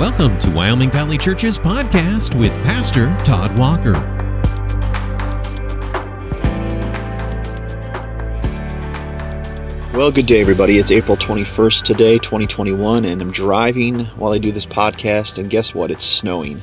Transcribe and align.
Welcome 0.00 0.36
to 0.40 0.50
Wyoming 0.50 0.90
Valley 0.90 1.16
Church's 1.16 1.56
podcast 1.56 2.36
with 2.36 2.52
Pastor 2.64 3.16
Todd 3.24 3.56
Walker. 3.56 3.92
Well, 9.96 10.10
good 10.10 10.26
day, 10.26 10.40
everybody. 10.40 10.78
It's 10.78 10.90
April 10.90 11.16
21st 11.16 11.82
today, 11.84 12.18
2021, 12.18 13.04
and 13.04 13.22
I'm 13.22 13.30
driving 13.30 14.06
while 14.16 14.32
I 14.32 14.38
do 14.38 14.50
this 14.50 14.66
podcast, 14.66 15.38
and 15.38 15.48
guess 15.48 15.76
what? 15.76 15.92
It's 15.92 16.02
snowing. 16.02 16.60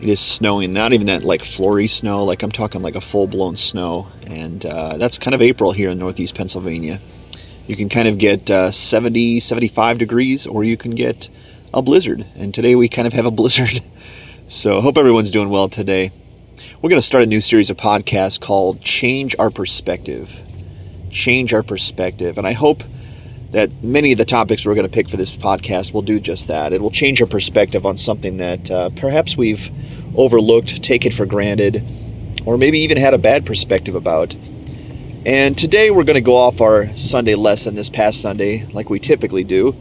It 0.00 0.08
is 0.08 0.20
snowing, 0.20 0.72
not 0.72 0.92
even 0.92 1.08
that 1.08 1.24
like 1.24 1.42
flurry 1.42 1.88
snow, 1.88 2.24
like 2.24 2.44
I'm 2.44 2.52
talking 2.52 2.80
like 2.80 2.94
a 2.94 3.00
full 3.00 3.26
blown 3.26 3.56
snow, 3.56 4.06
and 4.28 4.64
uh, 4.64 4.98
that's 4.98 5.18
kind 5.18 5.34
of 5.34 5.42
April 5.42 5.72
here 5.72 5.90
in 5.90 5.98
northeast 5.98 6.36
Pennsylvania. 6.36 7.00
You 7.66 7.74
can 7.74 7.88
kind 7.88 8.06
of 8.06 8.18
get 8.18 8.48
uh, 8.52 8.70
70, 8.70 9.40
75 9.40 9.98
degrees, 9.98 10.46
or 10.46 10.62
you 10.62 10.76
can 10.76 10.92
get 10.92 11.28
a 11.72 11.82
blizzard. 11.82 12.26
And 12.34 12.52
today 12.52 12.74
we 12.74 12.88
kind 12.88 13.06
of 13.06 13.12
have 13.12 13.26
a 13.26 13.30
blizzard. 13.30 13.80
So, 14.46 14.80
hope 14.80 14.98
everyone's 14.98 15.30
doing 15.30 15.48
well 15.48 15.68
today. 15.68 16.10
We're 16.82 16.90
going 16.90 17.00
to 17.00 17.06
start 17.06 17.22
a 17.22 17.26
new 17.28 17.40
series 17.40 17.70
of 17.70 17.76
podcasts 17.76 18.40
called 18.40 18.80
Change 18.80 19.36
Our 19.38 19.48
Perspective. 19.48 20.42
Change 21.08 21.54
Our 21.54 21.62
Perspective. 21.62 22.36
And 22.36 22.44
I 22.48 22.52
hope 22.52 22.82
that 23.52 23.84
many 23.84 24.10
of 24.10 24.18
the 24.18 24.24
topics 24.24 24.66
we're 24.66 24.74
going 24.74 24.88
to 24.88 24.92
pick 24.92 25.08
for 25.08 25.16
this 25.16 25.36
podcast 25.36 25.94
will 25.94 26.02
do 26.02 26.18
just 26.18 26.48
that. 26.48 26.72
It 26.72 26.80
will 26.80 26.90
change 26.90 27.20
our 27.20 27.28
perspective 27.28 27.86
on 27.86 27.96
something 27.96 28.38
that 28.38 28.68
uh, 28.72 28.90
perhaps 28.96 29.36
we've 29.36 29.70
overlooked, 30.16 30.82
taken 30.82 31.12
for 31.12 31.26
granted, 31.26 31.84
or 32.44 32.58
maybe 32.58 32.80
even 32.80 32.96
had 32.96 33.14
a 33.14 33.18
bad 33.18 33.46
perspective 33.46 33.94
about. 33.94 34.34
And 35.24 35.56
today 35.56 35.92
we're 35.92 36.02
going 36.02 36.14
to 36.14 36.20
go 36.20 36.34
off 36.34 36.60
our 36.60 36.88
Sunday 36.96 37.36
lesson 37.36 37.76
this 37.76 37.88
past 37.88 38.20
Sunday, 38.20 38.66
like 38.72 38.90
we 38.90 38.98
typically 38.98 39.44
do. 39.44 39.76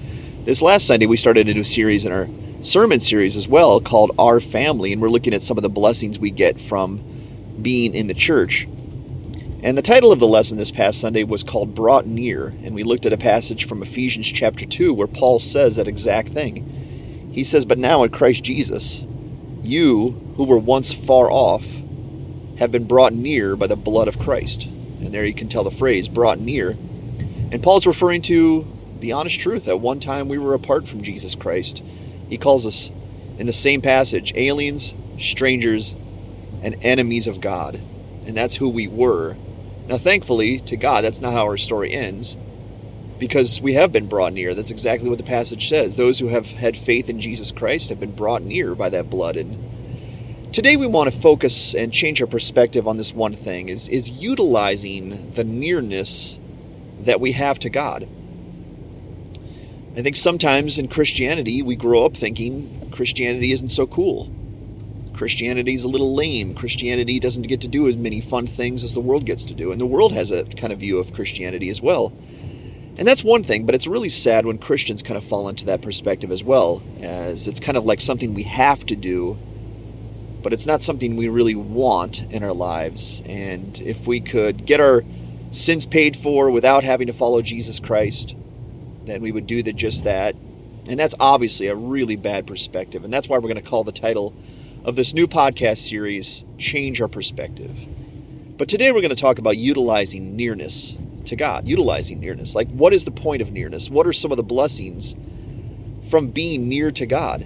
This 0.46 0.62
last 0.62 0.88
Sunday, 0.88 1.06
we 1.06 1.18
started 1.18 1.50
a 1.50 1.54
new 1.54 1.66
series 1.66 2.06
in 2.06 2.14
our 2.14 2.30
sermon 2.62 3.02
series 3.02 3.36
as 3.36 3.50
well 3.50 3.82
called 3.82 4.16
Our 4.18 4.40
Family, 4.40 4.94
and 4.94 5.02
we're 5.02 5.10
looking 5.10 5.34
at 5.34 5.44
some 5.44 5.58
of 5.58 5.64
the 5.64 5.70
blessings 5.70 6.18
we 6.18 6.32
get 6.32 6.62
from 6.62 7.04
being 7.62 7.94
in 7.94 8.08
the 8.08 8.14
church. 8.14 8.66
And 9.62 9.78
the 9.78 9.82
title 9.82 10.14
of 10.14 10.22
the 10.22 10.28
lesson 10.28 10.58
this 10.58 10.72
past 10.72 11.02
Sunday 11.02 11.26
was 11.26 11.44
called 11.44 11.76
Brought 11.76 12.08
Near, 12.08 12.48
and 12.64 12.74
we 12.74 12.84
looked 12.84 13.06
at 13.06 13.12
a 13.12 13.18
passage 13.18 13.68
from 13.68 13.84
Ephesians 13.84 14.28
chapter 14.28 14.66
2 14.66 14.94
where 14.94 15.08
Paul 15.08 15.40
says 15.40 15.76
that 15.76 15.90
exact 15.90 16.30
thing. 16.30 17.30
He 17.34 17.44
says, 17.44 17.66
But 17.66 17.78
now 17.78 18.04
in 18.04 18.10
Christ 18.10 18.46
Jesus, 18.46 19.06
you 19.62 20.34
who 20.38 20.46
were 20.46 20.58
once 20.58 20.94
far 20.94 21.30
off 21.30 21.66
have 22.60 22.72
been 22.72 22.86
brought 22.86 23.14
near 23.14 23.58
by 23.58 23.68
the 23.68 23.76
blood 23.76 24.08
of 24.08 24.18
Christ. 24.18 24.64
And 24.68 25.14
there 25.14 25.26
you 25.26 25.34
can 25.34 25.50
tell 25.50 25.66
the 25.66 25.70
phrase, 25.70 26.08
brought 26.08 26.40
near. 26.40 26.78
And 27.52 27.62
Paul's 27.62 27.86
referring 27.86 28.22
to 28.24 28.66
the 29.00 29.12
honest 29.12 29.40
truth. 29.40 29.68
At 29.68 29.80
one 29.80 30.00
time, 30.00 30.30
we 30.30 30.38
were 30.38 30.54
apart 30.54 30.88
from 30.88 31.02
Jesus 31.02 31.36
Christ. 31.36 31.84
He 32.30 32.38
calls 32.38 32.66
us 32.66 32.92
in 33.38 33.48
the 33.48 33.54
same 33.54 33.82
passage 33.82 34.34
aliens, 34.36 34.94
strangers, 35.18 35.96
and 36.62 36.76
enemies 36.82 37.28
of 37.28 37.42
God. 37.42 37.80
And 38.26 38.36
that's 38.36 38.58
who 38.58 38.70
we 38.70 38.88
were. 38.88 39.38
Now, 39.88 39.98
thankfully, 39.98 40.60
to 40.62 40.78
God, 40.78 41.04
that's 41.04 41.22
not 41.22 41.34
how 41.34 41.44
our 41.44 41.58
story 41.58 41.94
ends 41.94 42.38
because 43.18 43.62
we 43.62 43.74
have 43.74 43.92
been 43.92 44.08
brought 44.08 44.34
near. 44.34 44.54
That's 44.54 44.72
exactly 44.72 45.10
what 45.10 45.18
the 45.18 45.24
passage 45.24 45.68
says. 45.68 45.96
Those 45.96 46.20
who 46.20 46.28
have 46.28 46.52
had 46.52 46.78
faith 46.78 47.10
in 47.10 47.20
Jesus 47.20 47.52
Christ 47.52 47.90
have 47.90 48.00
been 48.00 48.16
brought 48.16 48.42
near 48.42 48.76
by 48.76 48.90
that 48.90 49.10
blood. 49.10 49.36
And 49.36 50.54
today 50.54 50.78
we 50.78 50.88
want 50.88 51.12
to 51.12 51.20
focus 51.20 51.76
and 51.76 51.94
change 51.94 52.22
our 52.22 52.28
perspective 52.28 52.88
on 52.88 52.98
this 52.98 53.14
one 53.14 53.34
thing 53.34 53.70
is, 53.70 53.88
is 53.90 54.10
utilizing 54.10 55.32
the 55.32 55.44
nearness 55.44 56.40
that 57.02 57.20
we 57.20 57.34
have 57.34 57.60
to 57.60 57.70
God. 57.70 58.08
I 60.00 60.02
think 60.02 60.16
sometimes 60.16 60.80
in 60.80 60.88
Christianity, 60.88 61.62
we 61.62 61.76
grow 61.76 62.06
up 62.06 62.16
thinking 62.16 62.90
Christianity 62.90 63.52
isn't 63.52 63.68
so 63.68 63.86
cool. 63.86 64.34
Christianity 65.14 65.74
is 65.74 65.84
a 65.84 65.90
little 65.90 66.16
lame. 66.16 66.56
Christianity 66.56 67.20
doesn't 67.20 67.50
get 67.50 67.60
to 67.60 67.68
do 67.68 67.86
as 67.86 67.98
many 67.98 68.22
fun 68.22 68.48
things 68.48 68.86
as 68.86 68.94
the 68.94 69.02
world 69.02 69.26
gets 69.26 69.44
to 69.44 69.54
do. 69.54 69.74
And 69.74 69.82
the 69.82 69.86
world 69.86 70.14
has 70.14 70.32
a 70.32 70.46
kind 70.46 70.72
of 70.72 70.80
view 70.80 71.00
of 71.00 71.12
Christianity 71.12 71.68
as 71.68 71.82
well. 71.82 72.14
And 72.98 73.06
that's 73.06 73.26
one 73.26 73.44
thing, 73.44 73.66
but 73.66 73.76
it's 73.76 73.88
really 73.88 74.08
sad 74.08 74.46
when 74.46 74.58
Christians 74.58 75.04
kind 75.04 75.18
of 75.18 75.24
fall 75.26 75.50
into 75.50 75.66
that 75.66 75.82
perspective 75.82 76.32
as 76.32 76.46
well, 76.46 76.82
as 77.02 77.46
it's 77.46 77.60
kind 77.60 77.78
of 77.78 77.84
like 77.84 78.00
something 78.00 78.34
we 78.34 78.44
have 78.44 78.86
to 78.86 78.96
do, 78.96 79.38
but 80.42 80.54
it's 80.54 80.66
not 80.66 80.82
something 80.82 81.18
we 81.18 81.28
really 81.28 81.56
want 81.56 82.22
in 82.32 82.42
our 82.42 82.54
lives. 82.54 83.22
And 83.26 83.78
if 83.82 84.08
we 84.08 84.22
could 84.22 84.66
get 84.66 84.80
our 84.80 85.04
sins 85.52 85.86
paid 85.86 86.16
for 86.16 86.50
without 86.50 86.86
having 86.86 87.08
to 87.08 87.14
follow 87.14 87.42
Jesus 87.42 87.82
Christ, 87.82 88.38
then 89.10 89.22
we 89.22 89.32
would 89.32 89.48
do 89.48 89.64
the, 89.64 89.74
just 89.74 90.04
that. 90.04 90.36
And 90.88 91.00
that's 91.00 91.16
obviously 91.20 91.68
a 91.68 91.76
really 91.76 92.16
bad 92.16 92.48
perspective. 92.48 93.04
And 93.04 93.14
that's 93.14 93.28
why 93.28 93.38
we're 93.38 93.50
going 93.50 93.56
to 93.56 93.70
call 93.70 93.84
the 93.84 93.92
title 93.92 94.34
of 94.84 94.96
this 94.96 95.14
new 95.14 95.28
podcast 95.28 95.80
series 95.80 96.46
Change 96.58 97.02
Our 97.02 97.08
Perspective. 97.08 97.88
But 98.58 98.70
today 98.70 98.92
we're 98.92 99.02
going 99.02 99.10
to 99.10 99.16
talk 99.16 99.40
about 99.40 99.58
utilizing 99.58 100.36
nearness 100.36 100.98
to 101.26 101.36
God, 101.36 101.68
utilizing 101.68 102.20
nearness. 102.20 102.56
Like, 102.56 102.70
what 102.70 102.94
is 102.94 103.06
the 103.06 103.12
point 103.12 103.42
of 103.42 103.52
nearness? 103.52 103.90
What 103.90 104.08
are 104.08 104.14
some 104.14 104.32
of 104.32 104.38
the 104.38 104.44
blessings 104.44 105.16
from 106.10 106.30
being 106.30 106.68
near 106.68 106.92
to 106.92 107.06
God? 107.06 107.46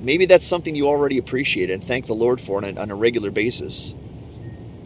Maybe 0.00 0.26
that's 0.26 0.46
something 0.46 0.74
you 0.74 0.86
already 0.86 1.16
appreciate 1.16 1.70
and 1.70 1.82
thank 1.82 2.06
the 2.06 2.14
Lord 2.14 2.40
for 2.40 2.58
on 2.58 2.64
a, 2.64 2.80
on 2.80 2.90
a 2.90 2.94
regular 2.94 3.30
basis. 3.30 3.94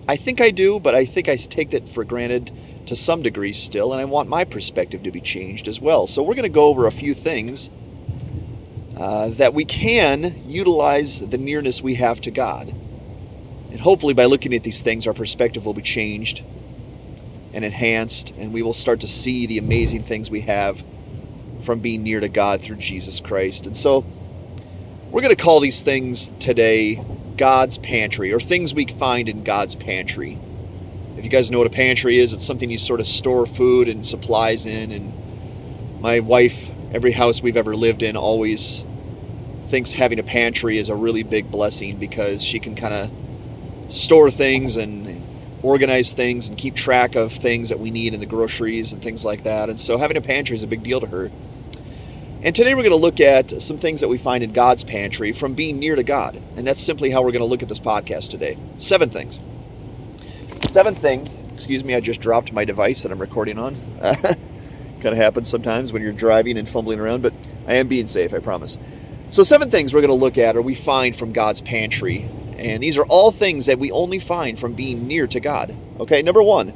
I 0.06 0.16
think 0.16 0.40
I 0.40 0.50
do, 0.50 0.78
but 0.78 0.94
I 0.94 1.04
think 1.04 1.28
I 1.28 1.36
take 1.36 1.70
that 1.70 1.88
for 1.88 2.04
granted 2.04 2.52
to 2.88 2.96
some 2.96 3.22
degree 3.22 3.52
still, 3.52 3.92
and 3.92 4.00
I 4.00 4.04
want 4.04 4.28
my 4.28 4.44
perspective 4.44 5.02
to 5.04 5.10
be 5.10 5.20
changed 5.20 5.68
as 5.68 5.80
well. 5.80 6.06
So, 6.06 6.22
we're 6.22 6.34
going 6.34 6.42
to 6.44 6.48
go 6.48 6.66
over 6.66 6.86
a 6.86 6.92
few 6.92 7.14
things 7.14 7.70
uh, 8.96 9.28
that 9.28 9.54
we 9.54 9.64
can 9.64 10.42
utilize 10.46 11.20
the 11.20 11.38
nearness 11.38 11.82
we 11.82 11.94
have 11.94 12.20
to 12.22 12.30
God. 12.30 12.68
And 13.70 13.80
hopefully, 13.80 14.14
by 14.14 14.24
looking 14.24 14.54
at 14.54 14.62
these 14.62 14.82
things, 14.82 15.06
our 15.06 15.12
perspective 15.12 15.64
will 15.64 15.74
be 15.74 15.82
changed 15.82 16.42
and 17.52 17.64
enhanced, 17.64 18.30
and 18.38 18.52
we 18.52 18.62
will 18.62 18.74
start 18.74 19.00
to 19.00 19.08
see 19.08 19.46
the 19.46 19.58
amazing 19.58 20.02
things 20.02 20.30
we 20.30 20.42
have 20.42 20.82
from 21.60 21.80
being 21.80 22.02
near 22.02 22.20
to 22.20 22.28
God 22.28 22.60
through 22.60 22.76
Jesus 22.76 23.20
Christ. 23.20 23.66
And 23.66 23.76
so, 23.76 24.04
we're 25.10 25.22
going 25.22 25.34
to 25.34 25.42
call 25.42 25.60
these 25.60 25.82
things 25.82 26.32
today 26.38 27.04
God's 27.36 27.78
pantry, 27.78 28.32
or 28.32 28.40
things 28.40 28.74
we 28.74 28.86
find 28.86 29.28
in 29.28 29.44
God's 29.44 29.76
pantry. 29.76 30.38
If 31.18 31.24
you 31.24 31.30
guys 31.30 31.50
know 31.50 31.58
what 31.58 31.66
a 31.66 31.70
pantry 31.70 32.16
is, 32.18 32.32
it's 32.32 32.46
something 32.46 32.70
you 32.70 32.78
sort 32.78 33.00
of 33.00 33.06
store 33.06 33.44
food 33.44 33.88
and 33.88 34.06
supplies 34.06 34.66
in. 34.66 34.92
And 34.92 36.00
my 36.00 36.20
wife, 36.20 36.70
every 36.92 37.10
house 37.10 37.42
we've 37.42 37.56
ever 37.56 37.74
lived 37.74 38.04
in, 38.04 38.16
always 38.16 38.84
thinks 39.62 39.94
having 39.94 40.20
a 40.20 40.22
pantry 40.22 40.78
is 40.78 40.88
a 40.88 40.94
really 40.94 41.24
big 41.24 41.50
blessing 41.50 41.96
because 41.96 42.44
she 42.44 42.60
can 42.60 42.76
kind 42.76 42.94
of 42.94 43.10
store 43.92 44.30
things 44.30 44.76
and 44.76 45.24
organize 45.60 46.12
things 46.12 46.50
and 46.50 46.56
keep 46.56 46.76
track 46.76 47.16
of 47.16 47.32
things 47.32 47.70
that 47.70 47.80
we 47.80 47.90
need 47.90 48.14
in 48.14 48.20
the 48.20 48.26
groceries 48.26 48.92
and 48.92 49.02
things 49.02 49.24
like 49.24 49.42
that. 49.42 49.68
And 49.68 49.80
so 49.80 49.98
having 49.98 50.16
a 50.16 50.20
pantry 50.20 50.54
is 50.54 50.62
a 50.62 50.68
big 50.68 50.84
deal 50.84 51.00
to 51.00 51.06
her. 51.08 51.32
And 52.44 52.54
today 52.54 52.74
we're 52.74 52.82
going 52.82 52.90
to 52.90 52.96
look 52.96 53.18
at 53.18 53.60
some 53.60 53.78
things 53.78 54.02
that 54.02 54.08
we 54.08 54.18
find 54.18 54.44
in 54.44 54.52
God's 54.52 54.84
pantry 54.84 55.32
from 55.32 55.54
being 55.54 55.80
near 55.80 55.96
to 55.96 56.04
God. 56.04 56.40
And 56.56 56.64
that's 56.64 56.80
simply 56.80 57.10
how 57.10 57.22
we're 57.22 57.32
going 57.32 57.40
to 57.40 57.46
look 57.46 57.64
at 57.64 57.68
this 57.68 57.80
podcast 57.80 58.30
today. 58.30 58.56
Seven 58.76 59.10
things. 59.10 59.40
Seven 60.68 60.94
things. 60.94 61.42
Excuse 61.54 61.82
me, 61.82 61.94
I 61.94 62.00
just 62.00 62.20
dropped 62.20 62.52
my 62.52 62.66
device 62.66 63.02
that 63.02 63.10
I'm 63.10 63.18
recording 63.18 63.58
on. 63.58 63.74
kind 64.00 65.06
of 65.06 65.16
happens 65.16 65.48
sometimes 65.48 65.94
when 65.94 66.02
you're 66.02 66.12
driving 66.12 66.58
and 66.58 66.68
fumbling 66.68 67.00
around, 67.00 67.22
but 67.22 67.32
I 67.66 67.76
am 67.76 67.88
being 67.88 68.06
safe, 68.06 68.34
I 68.34 68.38
promise. 68.38 68.76
So, 69.30 69.42
seven 69.42 69.70
things 69.70 69.94
we're 69.94 70.02
going 70.02 70.08
to 70.08 70.14
look 70.14 70.36
at 70.36 70.56
or 70.56 70.62
we 70.62 70.74
find 70.74 71.16
from 71.16 71.32
God's 71.32 71.62
pantry. 71.62 72.28
And 72.58 72.82
these 72.82 72.98
are 72.98 73.06
all 73.06 73.30
things 73.30 73.64
that 73.64 73.78
we 73.78 73.90
only 73.90 74.18
find 74.18 74.58
from 74.58 74.74
being 74.74 75.06
near 75.06 75.26
to 75.28 75.40
God. 75.40 75.74
Okay, 76.00 76.20
number 76.20 76.42
one 76.42 76.74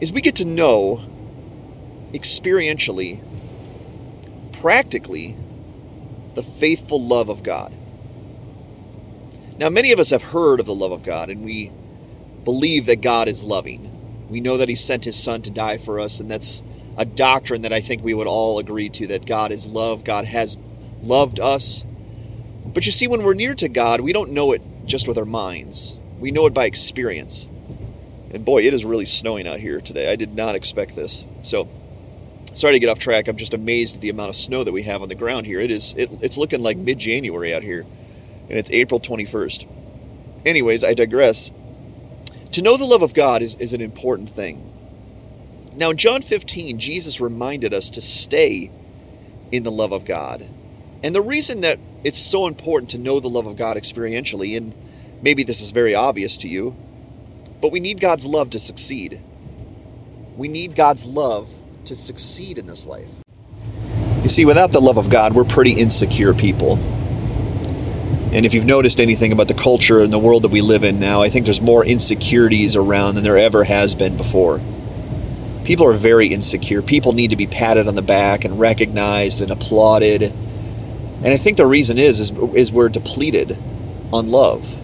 is 0.00 0.10
we 0.10 0.22
get 0.22 0.36
to 0.36 0.46
know 0.46 1.02
experientially, 2.14 3.22
practically, 4.52 5.36
the 6.34 6.42
faithful 6.42 7.00
love 7.00 7.28
of 7.28 7.42
God. 7.42 7.74
Now, 9.58 9.68
many 9.68 9.92
of 9.92 9.98
us 9.98 10.10
have 10.10 10.22
heard 10.22 10.60
of 10.60 10.66
the 10.66 10.74
love 10.74 10.92
of 10.92 11.02
God, 11.02 11.28
and 11.28 11.44
we 11.44 11.70
believe 12.44 12.86
that 12.86 13.00
God 13.00 13.28
is 13.28 13.42
loving. 13.42 14.26
We 14.28 14.40
know 14.40 14.56
that 14.56 14.68
He 14.68 14.74
sent 14.74 15.04
His 15.04 15.22
Son 15.22 15.42
to 15.42 15.50
die 15.50 15.78
for 15.78 16.00
us, 16.00 16.20
and 16.20 16.30
that's 16.30 16.62
a 16.96 17.04
doctrine 17.04 17.62
that 17.62 17.72
I 17.72 17.80
think 17.80 18.02
we 18.02 18.14
would 18.14 18.26
all 18.26 18.58
agree 18.58 18.88
to 18.90 19.06
that 19.08 19.26
God 19.26 19.52
is 19.52 19.66
love, 19.66 20.04
God 20.04 20.24
has 20.24 20.56
loved 21.02 21.40
us. 21.40 21.84
But 22.66 22.86
you 22.86 22.92
see, 22.92 23.06
when 23.06 23.22
we're 23.22 23.34
near 23.34 23.54
to 23.56 23.68
God, 23.68 24.00
we 24.00 24.12
don't 24.12 24.30
know 24.30 24.52
it 24.52 24.62
just 24.84 25.06
with 25.08 25.18
our 25.18 25.24
minds, 25.24 25.98
we 26.18 26.30
know 26.30 26.46
it 26.46 26.54
by 26.54 26.66
experience. 26.66 27.48
And 28.32 28.44
boy, 28.44 28.66
it 28.66 28.72
is 28.72 28.84
really 28.84 29.04
snowing 29.04 29.46
out 29.46 29.60
here 29.60 29.80
today. 29.80 30.10
I 30.10 30.16
did 30.16 30.34
not 30.34 30.54
expect 30.54 30.96
this. 30.96 31.24
So, 31.42 31.68
sorry 32.54 32.72
to 32.72 32.78
get 32.78 32.88
off 32.88 32.98
track. 32.98 33.28
I'm 33.28 33.36
just 33.36 33.52
amazed 33.52 33.96
at 33.96 34.00
the 34.00 34.08
amount 34.08 34.30
of 34.30 34.36
snow 34.36 34.64
that 34.64 34.72
we 34.72 34.82
have 34.84 35.02
on 35.02 35.08
the 35.08 35.14
ground 35.14 35.44
here. 35.44 35.60
It 35.60 35.70
is 35.70 35.94
it, 35.98 36.10
it's 36.22 36.38
looking 36.38 36.62
like 36.62 36.78
mid-January 36.78 37.54
out 37.54 37.62
here, 37.62 37.84
and 38.48 38.58
it's 38.58 38.70
April 38.70 39.00
21st. 39.00 39.66
Anyways, 40.46 40.82
I 40.82 40.94
digress. 40.94 41.50
To 42.52 42.62
know 42.62 42.76
the 42.76 42.84
love 42.84 43.02
of 43.02 43.14
God 43.14 43.40
is, 43.40 43.54
is 43.56 43.72
an 43.72 43.80
important 43.80 44.28
thing. 44.28 44.68
Now, 45.74 45.90
in 45.90 45.96
John 45.96 46.20
15, 46.20 46.78
Jesus 46.78 47.18
reminded 47.18 47.72
us 47.72 47.88
to 47.90 48.02
stay 48.02 48.70
in 49.50 49.62
the 49.62 49.70
love 49.70 49.92
of 49.92 50.04
God. 50.04 50.46
And 51.02 51.14
the 51.14 51.22
reason 51.22 51.62
that 51.62 51.78
it's 52.04 52.18
so 52.18 52.46
important 52.46 52.90
to 52.90 52.98
know 52.98 53.20
the 53.20 53.28
love 53.28 53.46
of 53.46 53.56
God 53.56 53.78
experientially, 53.78 54.54
and 54.56 54.74
maybe 55.22 55.44
this 55.44 55.62
is 55.62 55.70
very 55.70 55.94
obvious 55.94 56.36
to 56.38 56.48
you, 56.48 56.76
but 57.62 57.72
we 57.72 57.80
need 57.80 58.00
God's 58.00 58.26
love 58.26 58.50
to 58.50 58.60
succeed. 58.60 59.22
We 60.36 60.48
need 60.48 60.74
God's 60.74 61.06
love 61.06 61.54
to 61.86 61.96
succeed 61.96 62.58
in 62.58 62.66
this 62.66 62.84
life. 62.84 63.10
You 64.22 64.28
see, 64.28 64.44
without 64.44 64.72
the 64.72 64.80
love 64.80 64.98
of 64.98 65.08
God, 65.08 65.32
we're 65.32 65.44
pretty 65.44 65.72
insecure 65.72 66.34
people. 66.34 66.78
And 68.32 68.46
if 68.46 68.54
you've 68.54 68.64
noticed 68.64 68.98
anything 68.98 69.30
about 69.30 69.48
the 69.48 69.54
culture 69.54 70.00
and 70.00 70.10
the 70.10 70.18
world 70.18 70.42
that 70.44 70.50
we 70.50 70.62
live 70.62 70.84
in 70.84 70.98
now, 70.98 71.20
I 71.20 71.28
think 71.28 71.44
there's 71.44 71.60
more 71.60 71.84
insecurities 71.84 72.74
around 72.74 73.14
than 73.14 73.24
there 73.24 73.36
ever 73.36 73.64
has 73.64 73.94
been 73.94 74.16
before. 74.16 74.58
People 75.64 75.86
are 75.86 75.92
very 75.92 76.28
insecure. 76.28 76.80
People 76.80 77.12
need 77.12 77.28
to 77.30 77.36
be 77.36 77.46
patted 77.46 77.86
on 77.86 77.94
the 77.94 78.02
back 78.02 78.46
and 78.46 78.58
recognized 78.58 79.42
and 79.42 79.50
applauded. 79.50 80.22
And 80.22 81.26
I 81.26 81.36
think 81.36 81.58
the 81.58 81.66
reason 81.66 81.98
is, 81.98 82.20
is, 82.20 82.30
is 82.54 82.72
we're 82.72 82.88
depleted 82.88 83.58
on 84.14 84.30
love. 84.30 84.80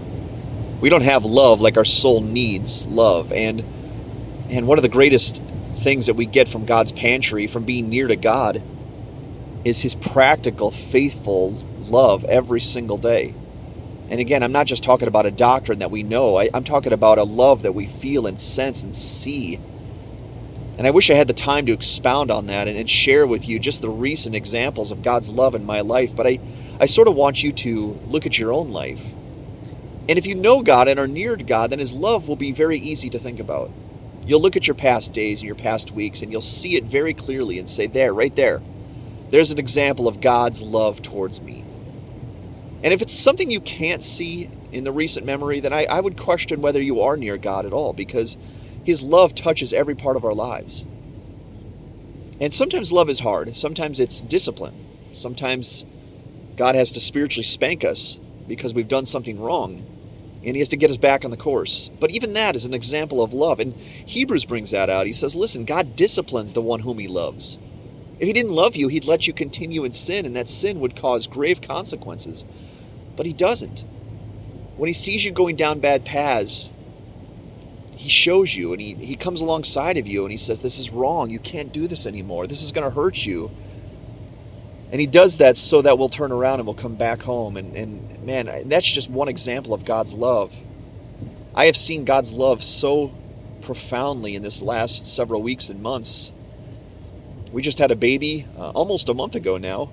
We 0.82 0.90
don't 0.90 1.02
have 1.02 1.24
love 1.24 1.60
like 1.62 1.78
our 1.78 1.86
soul 1.86 2.20
needs 2.20 2.86
love. 2.86 3.32
And 3.32 3.64
and 4.50 4.66
one 4.66 4.78
of 4.78 4.82
the 4.82 4.88
greatest 4.88 5.42
things 5.70 6.06
that 6.06 6.14
we 6.14 6.24
get 6.26 6.48
from 6.48 6.64
God's 6.64 6.92
pantry, 6.92 7.46
from 7.46 7.64
being 7.64 7.88
near 7.88 8.08
to 8.08 8.16
God, 8.16 8.62
is 9.64 9.82
his 9.82 9.94
practical, 9.94 10.70
faithful 10.70 11.52
love 11.88 12.24
every 12.24 12.60
single 12.60 12.98
day. 12.98 13.34
And 14.10 14.20
again, 14.20 14.42
I'm 14.42 14.52
not 14.52 14.66
just 14.66 14.82
talking 14.82 15.08
about 15.08 15.26
a 15.26 15.30
doctrine 15.30 15.80
that 15.80 15.90
we 15.90 16.02
know, 16.02 16.36
I, 16.36 16.48
am 16.54 16.64
talking 16.64 16.92
about 16.92 17.18
a 17.18 17.24
love 17.24 17.62
that 17.64 17.74
we 17.74 17.86
feel 17.86 18.26
and 18.26 18.40
sense 18.40 18.82
and 18.82 18.94
see. 18.94 19.56
And 20.78 20.86
I 20.86 20.90
wish 20.90 21.10
I 21.10 21.14
had 21.14 21.28
the 21.28 21.34
time 21.34 21.66
to 21.66 21.72
expound 21.72 22.30
on 22.30 22.46
that 22.46 22.68
and, 22.68 22.78
and 22.78 22.88
share 22.88 23.26
with 23.26 23.48
you 23.48 23.58
just 23.58 23.82
the 23.82 23.90
recent 23.90 24.34
examples 24.34 24.90
of 24.90 25.02
God's 25.02 25.28
love 25.28 25.54
in 25.54 25.66
my 25.66 25.80
life, 25.80 26.14
but 26.14 26.26
I, 26.26 26.38
I 26.80 26.86
sort 26.86 27.08
of 27.08 27.16
want 27.16 27.42
you 27.42 27.52
to 27.52 28.00
look 28.06 28.24
at 28.24 28.38
your 28.38 28.52
own 28.52 28.70
life. 28.70 29.12
And 30.08 30.18
if 30.18 30.24
you 30.24 30.34
know 30.34 30.62
God 30.62 30.88
and 30.88 30.98
are 30.98 31.08
near 31.08 31.36
to 31.36 31.44
God, 31.44 31.70
then 31.70 31.80
His 31.80 31.92
love 31.92 32.28
will 32.28 32.36
be 32.36 32.52
very 32.52 32.78
easy 32.78 33.10
to 33.10 33.18
think 33.18 33.40
about. 33.40 33.70
You'll 34.24 34.40
look 34.40 34.56
at 34.56 34.66
your 34.66 34.74
past 34.74 35.12
days 35.12 35.40
and 35.40 35.46
your 35.46 35.54
past 35.54 35.90
weeks, 35.90 36.22
and 36.22 36.32
you'll 36.32 36.40
see 36.40 36.76
it 36.76 36.84
very 36.84 37.12
clearly 37.12 37.58
and 37.58 37.68
say, 37.68 37.86
There, 37.86 38.14
right 38.14 38.34
there, 38.34 38.62
there's 39.30 39.50
an 39.50 39.58
example 39.58 40.08
of 40.08 40.20
God's 40.20 40.62
love 40.62 41.02
towards 41.02 41.40
me. 41.42 41.64
And 42.82 42.94
if 42.94 43.02
it's 43.02 43.12
something 43.12 43.50
you 43.50 43.60
can't 43.60 44.04
see 44.04 44.50
in 44.72 44.84
the 44.84 44.92
recent 44.92 45.26
memory, 45.26 45.60
then 45.60 45.72
I, 45.72 45.84
I 45.86 46.00
would 46.00 46.16
question 46.16 46.60
whether 46.60 46.80
you 46.80 47.00
are 47.00 47.16
near 47.16 47.36
God 47.36 47.66
at 47.66 47.72
all 47.72 47.92
because 47.92 48.36
His 48.84 49.02
love 49.02 49.34
touches 49.34 49.72
every 49.72 49.94
part 49.94 50.16
of 50.16 50.24
our 50.24 50.34
lives. 50.34 50.86
And 52.40 52.54
sometimes 52.54 52.92
love 52.92 53.08
is 53.08 53.20
hard, 53.20 53.56
sometimes 53.56 53.98
it's 53.98 54.20
discipline, 54.20 54.86
sometimes 55.12 55.84
God 56.56 56.76
has 56.76 56.92
to 56.92 57.00
spiritually 57.00 57.44
spank 57.44 57.84
us 57.84 58.20
because 58.46 58.74
we've 58.74 58.88
done 58.88 59.06
something 59.06 59.40
wrong 59.40 59.84
and 60.44 60.54
he 60.54 60.60
has 60.60 60.68
to 60.68 60.76
get 60.76 60.90
us 60.90 60.96
back 60.96 61.24
on 61.24 61.30
the 61.30 61.36
course. 61.36 61.90
But 62.00 62.10
even 62.10 62.32
that 62.34 62.54
is 62.54 62.64
an 62.64 62.74
example 62.74 63.22
of 63.22 63.34
love. 63.34 63.60
And 63.60 63.74
Hebrews 63.74 64.44
brings 64.44 64.70
that 64.70 64.88
out. 64.88 65.06
He 65.06 65.12
says, 65.12 65.34
listen, 65.34 65.64
God 65.64 65.96
disciplines 65.96 66.52
the 66.52 66.62
one 66.62 66.80
whom 66.80 66.98
he 66.98 67.08
loves. 67.08 67.58
If 68.18 68.26
he 68.26 68.32
didn't 68.32 68.52
love 68.52 68.74
you, 68.74 68.88
he'd 68.88 69.04
let 69.04 69.26
you 69.26 69.32
continue 69.32 69.84
in 69.84 69.92
sin, 69.92 70.26
and 70.26 70.34
that 70.34 70.48
sin 70.48 70.80
would 70.80 70.96
cause 70.96 71.26
grave 71.26 71.60
consequences. 71.60 72.44
But 73.16 73.26
he 73.26 73.32
doesn't. 73.32 73.84
When 74.76 74.88
he 74.88 74.92
sees 74.92 75.24
you 75.24 75.30
going 75.30 75.56
down 75.56 75.80
bad 75.80 76.04
paths, 76.04 76.72
he 77.96 78.08
shows 78.08 78.54
you 78.54 78.72
and 78.72 78.80
he, 78.80 78.94
he 78.94 79.16
comes 79.16 79.40
alongside 79.40 79.98
of 79.98 80.06
you 80.06 80.22
and 80.22 80.30
he 80.30 80.36
says, 80.38 80.62
This 80.62 80.78
is 80.78 80.90
wrong. 80.90 81.30
You 81.30 81.40
can't 81.40 81.72
do 81.72 81.88
this 81.88 82.06
anymore. 82.06 82.46
This 82.46 82.62
is 82.62 82.70
going 82.70 82.88
to 82.88 82.94
hurt 82.94 83.26
you. 83.26 83.50
And 84.92 85.00
he 85.00 85.06
does 85.06 85.38
that 85.38 85.56
so 85.56 85.82
that 85.82 85.98
we'll 85.98 86.08
turn 86.08 86.30
around 86.30 86.60
and 86.60 86.66
we'll 86.66 86.74
come 86.74 86.94
back 86.94 87.22
home. 87.22 87.56
And, 87.56 87.76
and 87.76 88.24
man, 88.24 88.68
that's 88.68 88.90
just 88.90 89.10
one 89.10 89.26
example 89.26 89.74
of 89.74 89.84
God's 89.84 90.14
love. 90.14 90.54
I 91.54 91.66
have 91.66 91.76
seen 91.76 92.04
God's 92.04 92.32
love 92.32 92.62
so 92.62 93.14
profoundly 93.62 94.36
in 94.36 94.42
this 94.42 94.62
last 94.62 95.12
several 95.12 95.42
weeks 95.42 95.68
and 95.68 95.82
months 95.82 96.32
we 97.52 97.62
just 97.62 97.78
had 97.78 97.90
a 97.90 97.96
baby 97.96 98.46
uh, 98.56 98.70
almost 98.70 99.08
a 99.08 99.14
month 99.14 99.34
ago 99.34 99.58
now, 99.58 99.92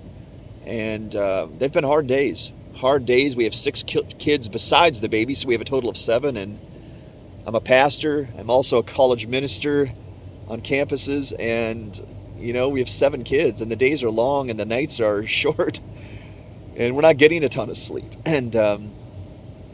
and 0.66 1.16
uh, 1.16 1.48
they've 1.58 1.72
been 1.72 1.84
hard 1.84 2.08
days. 2.08 2.52
Hard 2.76 3.06
days. 3.06 3.36
We 3.36 3.46
have 3.46 3.56
six 3.56 3.84
ki- 3.84 4.06
kids 4.20 4.50
besides 4.50 5.02
the 5.02 5.10
baby, 5.10 5.34
so 5.36 5.48
we 5.48 5.54
have 5.54 5.62
a 5.62 5.66
total 5.66 5.90
of 5.90 5.98
seven. 5.98 6.38
And 6.38 6.60
I'm 7.46 7.56
a 7.56 7.62
pastor. 7.62 8.30
I'm 8.38 8.50
also 8.50 8.80
a 8.80 8.84
college 8.84 9.28
minister 9.28 9.92
on 10.48 10.62
campuses, 10.62 11.34
and 11.40 12.00
you 12.38 12.54
know 12.54 12.70
we 12.70 12.80
have 12.80 12.90
seven 12.90 13.24
kids, 13.24 13.62
and 13.62 13.72
the 13.72 13.76
days 13.78 14.04
are 14.04 14.12
long 14.12 14.50
and 14.50 14.60
the 14.60 14.66
nights 14.66 15.00
are 15.00 15.26
short, 15.28 15.80
and 16.76 16.96
we're 16.96 17.02
not 17.04 17.18
getting 17.18 17.44
a 17.44 17.50
ton 17.50 17.70
of 17.70 17.78
sleep. 17.78 18.14
And 18.26 18.56
um, 18.56 18.94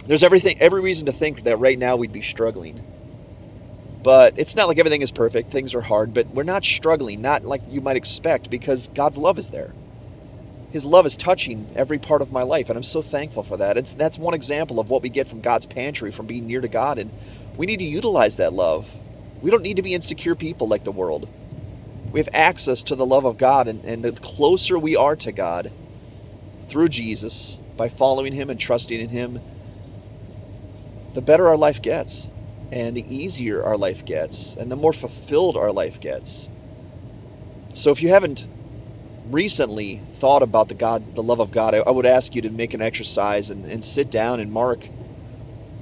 there's 0.07 0.24
everything, 0.24 0.60
every 0.62 0.81
reason 0.81 1.07
to 1.07 1.12
think 1.13 1.45
that 1.45 1.57
right 1.57 1.80
now 1.80 1.95
we'd 1.95 2.13
be 2.13 2.22
struggling. 2.22 2.84
But 4.03 4.33
it's 4.38 4.56
not 4.56 4.68
like 4.68 4.80
everything 4.80 5.01
is 5.01 5.12
perfect. 5.12 5.51
Things 5.51 5.75
are 5.75 5.81
hard, 5.81 6.13
but 6.13 6.27
we're 6.27 6.44
not 6.44 6.65
struggling, 6.65 7.21
not 7.21 7.45
like 7.45 7.62
you 7.69 7.81
might 7.81 7.98
expect, 7.98 8.50
because 8.50 8.88
God's 8.89 9.18
love 9.18 9.38
is 9.38 9.51
there. 9.51 9.74
His 10.71 10.86
love 10.86 11.06
is 11.06 11.18
touching 11.18 11.69
every 11.75 12.00
part 12.00 12.21
of 12.21 12.31
my 12.31 12.44
life, 12.44 12.69
and 12.69 12.77
I'm 12.77 12.83
so 12.83 13.01
thankful 13.01 13.44
for 13.44 13.57
that. 13.57 13.77
It's 13.77 13.92
that's 13.92 14.18
one 14.18 14.33
example 14.33 14.80
of 14.80 14.89
what 14.89 15.03
we 15.03 15.09
get 15.09 15.27
from 15.27 15.42
God's 15.42 15.65
pantry, 15.65 16.12
from 16.12 16.25
being 16.25 16.48
near 16.48 16.62
to 16.62 16.68
God, 16.68 16.98
and 16.98 17.12
we 17.57 17.65
need 17.65 17.80
to 17.80 17.86
utilize 17.86 18.38
that 18.38 18.53
love. 18.53 18.89
We 19.42 19.51
don't 19.51 19.63
need 19.63 19.75
to 19.75 19.81
be 19.81 19.94
insecure 19.94 20.36
people 20.36 20.68
like 20.68 20.83
the 20.83 20.92
world. 20.92 21.27
We 22.12 22.19
have 22.19 22.30
access 22.33 22.83
to 22.83 22.95
the 22.95 23.06
love 23.06 23.25
of 23.25 23.38
God, 23.38 23.68
and, 23.68 23.83
and 23.83 24.03
the 24.03 24.13
closer 24.13 24.80
we 24.80 24.95
are 24.95 25.15
to 25.18 25.31
God 25.31 25.71
through 26.68 26.89
Jesus, 26.89 27.59
by 27.75 27.89
following 27.89 28.33
Him 28.33 28.50
and 28.50 28.59
trusting 28.59 29.00
in 29.00 29.09
Him, 29.09 29.42
the 31.13 31.21
better 31.21 31.50
our 31.50 31.57
life 31.57 31.81
gets 31.81 32.31
and 32.72 32.96
the 32.96 33.06
easier 33.14 33.64
our 33.64 33.78
life 33.78 34.06
gets 34.06 34.56
and 34.56 34.72
the 34.72 34.76
more 34.76 34.94
fulfilled 34.94 35.58
our 35.58 35.72
life 35.72 36.00
gets. 36.00 36.50
So 37.74 37.92
if 37.92 38.02
you 38.02 38.10
haven't 38.10 38.46
recently 39.30 39.98
thought 39.98 40.42
about 40.42 40.70
the 40.70 40.76
God, 40.76 41.16
the 41.16 41.24
love 41.24 41.40
of 41.40 41.52
God, 41.52 41.76
I, 41.76 41.90
would 41.90 42.06
ask 42.06 42.36
you 42.36 42.42
to 42.44 42.50
make 42.50 42.74
an 42.74 42.82
exercise 42.82 43.50
and, 43.50 43.66
and 43.66 43.84
sit 43.84 44.10
down 44.10 44.40
and 44.40 44.52
mark 44.52 44.90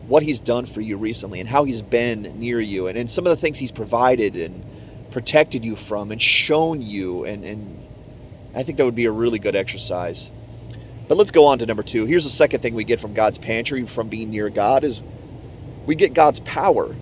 what 0.07 0.23
He's 0.23 0.39
done 0.39 0.65
for 0.65 0.81
you 0.81 0.97
recently 0.97 1.39
and 1.39 1.49
how 1.49 1.63
He's 1.63 1.81
been 1.81 2.39
near 2.39 2.59
you 2.59 2.87
and, 2.87 2.97
and 2.97 3.09
some 3.09 3.25
of 3.25 3.29
the 3.29 3.35
things 3.35 3.59
He's 3.59 3.71
provided 3.71 4.35
and 4.35 4.65
protected 5.11 5.65
you 5.65 5.75
from 5.75 6.11
and 6.11 6.21
shown 6.21 6.81
you. 6.81 7.25
And, 7.25 7.43
and 7.43 7.87
I 8.55 8.63
think 8.63 8.77
that 8.77 8.85
would 8.85 8.95
be 8.95 9.05
a 9.05 9.11
really 9.11 9.39
good 9.39 9.55
exercise. 9.55 10.31
But 11.07 11.17
let's 11.17 11.31
go 11.31 11.45
on 11.45 11.57
to 11.59 11.65
number 11.65 11.81
two. 11.81 12.05
Here's 12.05 12.23
the 12.23 12.29
second 12.29 12.61
thing 12.61 12.75
we 12.75 12.83
get 12.83 12.99
from 12.99 13.15
God's 13.15 13.39
pantry 13.39 13.83
from 13.87 14.09
being 14.09 14.29
near 14.29 14.49
God 14.49 14.83
is 14.83 15.01
we 15.89 15.95
get 15.95 16.13
God's 16.13 16.39
power. 16.41 16.95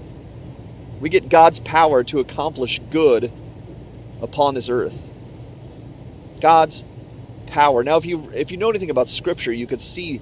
We 1.02 1.10
get 1.10 1.28
God's 1.28 1.60
power 1.60 2.06
to 2.06 2.20
accomplish 2.20 2.80
good 2.90 3.34
upon 4.22 4.54
this 4.54 4.70
earth. 4.70 5.10
God's 6.40 6.86
power. 7.48 7.84
Now, 7.84 7.98
if 7.98 8.06
you 8.06 8.32
if 8.34 8.50
you 8.50 8.56
know 8.56 8.70
anything 8.70 8.90
about 8.90 9.10
Scripture, 9.10 9.52
you 9.52 9.68
could 9.68 9.82
see 9.82 10.20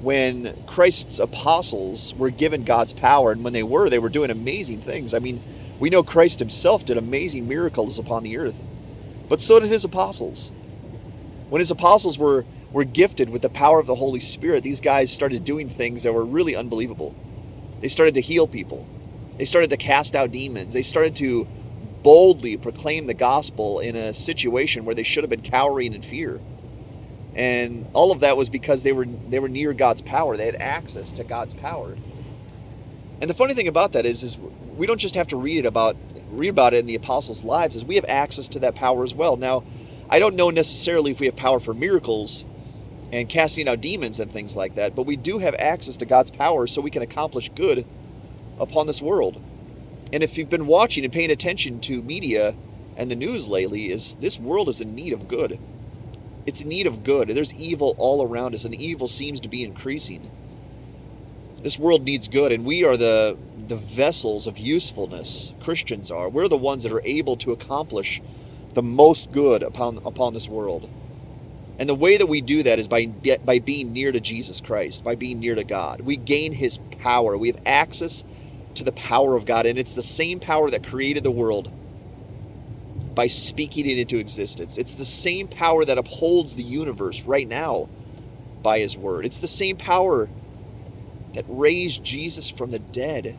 when 0.00 0.60
Christ's 0.66 1.20
apostles 1.20 2.16
were 2.16 2.30
given 2.30 2.64
God's 2.64 2.92
power, 2.92 3.30
and 3.30 3.44
when 3.44 3.52
they 3.52 3.62
were, 3.62 3.88
they 3.88 4.00
were 4.00 4.08
doing 4.08 4.32
amazing 4.32 4.80
things. 4.80 5.14
I 5.14 5.20
mean, 5.20 5.40
we 5.78 5.88
know 5.88 6.02
Christ 6.02 6.40
Himself 6.40 6.84
did 6.84 6.96
amazing 6.96 7.46
miracles 7.46 7.96
upon 7.96 8.24
the 8.24 8.38
earth, 8.38 8.66
but 9.28 9.40
so 9.40 9.60
did 9.60 9.68
His 9.68 9.84
apostles. 9.84 10.50
When 11.48 11.60
His 11.60 11.70
apostles 11.70 12.18
were 12.18 12.44
were 12.72 12.82
gifted 12.82 13.30
with 13.30 13.42
the 13.42 13.48
power 13.48 13.78
of 13.78 13.86
the 13.86 13.94
Holy 13.94 14.18
Spirit, 14.18 14.64
these 14.64 14.80
guys 14.80 15.12
started 15.12 15.44
doing 15.44 15.68
things 15.68 16.02
that 16.02 16.12
were 16.12 16.24
really 16.24 16.56
unbelievable. 16.56 17.14
They 17.80 17.88
started 17.88 18.14
to 18.14 18.20
heal 18.20 18.46
people. 18.46 18.86
They 19.36 19.44
started 19.44 19.70
to 19.70 19.76
cast 19.76 20.16
out 20.16 20.32
demons. 20.32 20.72
They 20.72 20.82
started 20.82 21.16
to 21.16 21.46
boldly 22.02 22.56
proclaim 22.56 23.06
the 23.06 23.14
gospel 23.14 23.80
in 23.80 23.96
a 23.96 24.12
situation 24.12 24.84
where 24.84 24.94
they 24.94 25.02
should 25.02 25.22
have 25.22 25.30
been 25.30 25.42
cowering 25.42 25.94
in 25.94 26.02
fear. 26.02 26.40
And 27.34 27.86
all 27.92 28.10
of 28.10 28.20
that 28.20 28.36
was 28.36 28.48
because 28.48 28.82
they 28.82 28.92
were 28.92 29.06
they 29.28 29.38
were 29.38 29.48
near 29.48 29.72
God's 29.72 30.00
power. 30.00 30.36
They 30.36 30.46
had 30.46 30.56
access 30.56 31.12
to 31.14 31.24
God's 31.24 31.54
power. 31.54 31.96
And 33.20 33.28
the 33.28 33.34
funny 33.34 33.54
thing 33.54 33.68
about 33.68 33.92
that 33.92 34.06
is 34.06 34.22
is 34.22 34.38
we 34.76 34.86
don't 34.86 35.00
just 35.00 35.14
have 35.14 35.28
to 35.28 35.36
read 35.36 35.58
it 35.58 35.66
about 35.66 35.96
read 36.30 36.48
about 36.50 36.74
it 36.74 36.78
in 36.78 36.86
the 36.86 36.94
apostles' 36.94 37.44
lives, 37.44 37.76
is 37.76 37.84
we 37.84 37.96
have 37.96 38.04
access 38.08 38.48
to 38.48 38.58
that 38.60 38.74
power 38.74 39.04
as 39.04 39.14
well. 39.14 39.36
Now, 39.36 39.64
I 40.10 40.18
don't 40.18 40.36
know 40.36 40.50
necessarily 40.50 41.10
if 41.10 41.20
we 41.20 41.26
have 41.26 41.36
power 41.36 41.60
for 41.60 41.74
miracles 41.74 42.44
and 43.12 43.28
casting 43.28 43.68
out 43.68 43.80
demons 43.80 44.20
and 44.20 44.30
things 44.30 44.56
like 44.56 44.74
that. 44.74 44.94
But 44.94 45.04
we 45.04 45.16
do 45.16 45.38
have 45.38 45.54
access 45.54 45.96
to 45.98 46.06
God's 46.06 46.30
power 46.30 46.66
so 46.66 46.80
we 46.80 46.90
can 46.90 47.02
accomplish 47.02 47.50
good 47.54 47.86
upon 48.58 48.86
this 48.86 49.00
world. 49.00 49.42
And 50.12 50.22
if 50.22 50.36
you've 50.36 50.50
been 50.50 50.66
watching 50.66 51.04
and 51.04 51.12
paying 51.12 51.30
attention 51.30 51.80
to 51.80 52.02
media 52.02 52.54
and 52.96 53.10
the 53.10 53.16
news 53.16 53.46
lately, 53.48 53.90
is 53.90 54.16
this 54.16 54.38
world 54.38 54.68
is 54.68 54.80
in 54.80 54.94
need 54.94 55.12
of 55.12 55.28
good. 55.28 55.58
It's 56.46 56.62
in 56.62 56.68
need 56.68 56.86
of 56.86 57.04
good. 57.04 57.28
There's 57.28 57.54
evil 57.54 57.94
all 57.98 58.22
around 58.26 58.54
us, 58.54 58.64
and 58.64 58.74
evil 58.74 59.06
seems 59.06 59.40
to 59.42 59.48
be 59.48 59.62
increasing. 59.62 60.30
This 61.62 61.78
world 61.78 62.04
needs 62.04 62.28
good, 62.28 62.52
and 62.52 62.64
we 62.64 62.84
are 62.84 62.96
the 62.96 63.36
the 63.68 63.76
vessels 63.76 64.46
of 64.46 64.56
usefulness. 64.56 65.52
Christians 65.60 66.10
are. 66.10 66.28
We're 66.28 66.48
the 66.48 66.56
ones 66.56 66.84
that 66.84 66.92
are 66.92 67.02
able 67.04 67.36
to 67.36 67.52
accomplish 67.52 68.22
the 68.72 68.82
most 68.82 69.30
good 69.30 69.62
upon 69.62 69.98
upon 70.06 70.34
this 70.34 70.48
world. 70.48 70.88
And 71.78 71.88
the 71.88 71.94
way 71.94 72.16
that 72.16 72.26
we 72.26 72.40
do 72.40 72.64
that 72.64 72.78
is 72.78 72.88
by 72.88 73.06
by 73.06 73.60
being 73.60 73.92
near 73.92 74.10
to 74.10 74.20
Jesus 74.20 74.60
Christ, 74.60 75.04
by 75.04 75.14
being 75.14 75.38
near 75.38 75.54
to 75.54 75.64
God. 75.64 76.00
We 76.00 76.16
gain 76.16 76.52
his 76.52 76.78
power. 77.00 77.36
We 77.36 77.48
have 77.48 77.60
access 77.64 78.24
to 78.74 78.84
the 78.84 78.92
power 78.92 79.36
of 79.36 79.46
God, 79.46 79.66
and 79.66 79.78
it's 79.78 79.92
the 79.92 80.02
same 80.02 80.40
power 80.40 80.70
that 80.70 80.86
created 80.86 81.24
the 81.24 81.30
world 81.30 81.72
by 83.14 83.26
speaking 83.26 83.86
it 83.88 83.98
into 83.98 84.18
existence. 84.18 84.78
It's 84.78 84.94
the 84.94 85.04
same 85.04 85.48
power 85.48 85.84
that 85.84 85.98
upholds 85.98 86.54
the 86.54 86.62
universe 86.62 87.24
right 87.24 87.48
now 87.48 87.88
by 88.62 88.78
his 88.78 88.96
word. 88.96 89.24
It's 89.26 89.38
the 89.38 89.48
same 89.48 89.76
power 89.76 90.28
that 91.34 91.44
raised 91.48 92.04
Jesus 92.04 92.48
from 92.48 92.70
the 92.70 92.78
dead. 92.78 93.36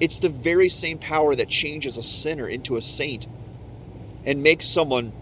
It's 0.00 0.18
the 0.18 0.28
very 0.28 0.68
same 0.68 0.98
power 0.98 1.34
that 1.36 1.48
changes 1.48 1.96
a 1.96 2.02
sinner 2.02 2.48
into 2.48 2.76
a 2.76 2.82
saint 2.82 3.26
and 4.24 4.42
makes 4.42 4.66
someone 4.66 5.12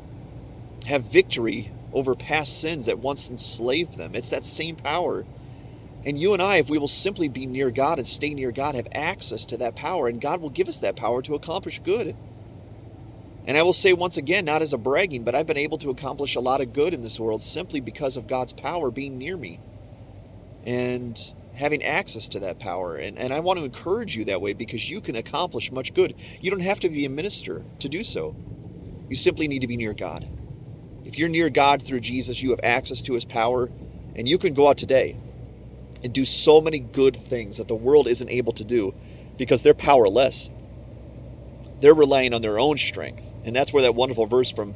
have 0.86 1.04
victory 1.04 1.70
over 1.92 2.14
past 2.14 2.60
sins 2.60 2.86
that 2.86 2.98
once 2.98 3.30
enslaved 3.30 3.96
them. 3.96 4.14
It's 4.14 4.30
that 4.30 4.44
same 4.44 4.76
power. 4.76 5.24
And 6.04 6.18
you 6.18 6.32
and 6.32 6.40
I, 6.40 6.56
if 6.56 6.70
we 6.70 6.78
will 6.78 6.88
simply 6.88 7.28
be 7.28 7.46
near 7.46 7.70
God 7.70 7.98
and 7.98 8.06
stay 8.06 8.32
near 8.32 8.52
God, 8.52 8.74
have 8.74 8.88
access 8.92 9.44
to 9.46 9.56
that 9.58 9.76
power, 9.76 10.08
and 10.08 10.20
God 10.20 10.40
will 10.40 10.50
give 10.50 10.68
us 10.68 10.78
that 10.78 10.96
power 10.96 11.20
to 11.22 11.34
accomplish 11.34 11.80
good. 11.80 12.16
And 13.46 13.58
I 13.58 13.62
will 13.62 13.72
say 13.72 13.92
once 13.92 14.16
again, 14.16 14.44
not 14.44 14.62
as 14.62 14.72
a 14.72 14.78
bragging, 14.78 15.24
but 15.24 15.34
I've 15.34 15.46
been 15.46 15.56
able 15.56 15.78
to 15.78 15.90
accomplish 15.90 16.36
a 16.36 16.40
lot 16.40 16.60
of 16.60 16.72
good 16.72 16.94
in 16.94 17.02
this 17.02 17.18
world 17.18 17.42
simply 17.42 17.80
because 17.80 18.16
of 18.16 18.26
God's 18.26 18.52
power 18.52 18.90
being 18.90 19.18
near 19.18 19.36
me 19.36 19.60
and 20.64 21.34
having 21.54 21.82
access 21.82 22.28
to 22.28 22.40
that 22.40 22.58
power. 22.58 22.96
And, 22.96 23.18
and 23.18 23.32
I 23.32 23.40
want 23.40 23.58
to 23.58 23.64
encourage 23.64 24.16
you 24.16 24.24
that 24.26 24.40
way 24.40 24.52
because 24.52 24.88
you 24.88 25.00
can 25.00 25.16
accomplish 25.16 25.72
much 25.72 25.94
good. 25.94 26.14
You 26.40 26.50
don't 26.50 26.60
have 26.60 26.80
to 26.80 26.88
be 26.88 27.04
a 27.04 27.10
minister 27.10 27.62
to 27.80 27.88
do 27.88 28.04
so, 28.04 28.34
you 29.08 29.16
simply 29.16 29.48
need 29.48 29.60
to 29.60 29.66
be 29.66 29.76
near 29.76 29.92
God. 29.92 30.28
If 31.04 31.18
you're 31.18 31.28
near 31.28 31.50
God 31.50 31.82
through 31.82 32.00
Jesus, 32.00 32.42
you 32.42 32.50
have 32.50 32.60
access 32.62 33.00
to 33.02 33.14
his 33.14 33.24
power, 33.24 33.70
and 34.14 34.28
you 34.28 34.38
can 34.38 34.54
go 34.54 34.68
out 34.68 34.78
today 34.78 35.16
and 36.02 36.12
do 36.12 36.24
so 36.24 36.60
many 36.60 36.78
good 36.78 37.16
things 37.16 37.58
that 37.58 37.68
the 37.68 37.74
world 37.74 38.08
isn't 38.08 38.28
able 38.28 38.52
to 38.54 38.64
do 38.64 38.94
because 39.36 39.62
they're 39.62 39.74
powerless. 39.74 40.50
They're 41.80 41.94
relying 41.94 42.34
on 42.34 42.42
their 42.42 42.58
own 42.58 42.78
strength. 42.78 43.34
And 43.44 43.56
that's 43.56 43.72
where 43.72 43.82
that 43.82 43.94
wonderful 43.94 44.26
verse 44.26 44.50
from 44.50 44.74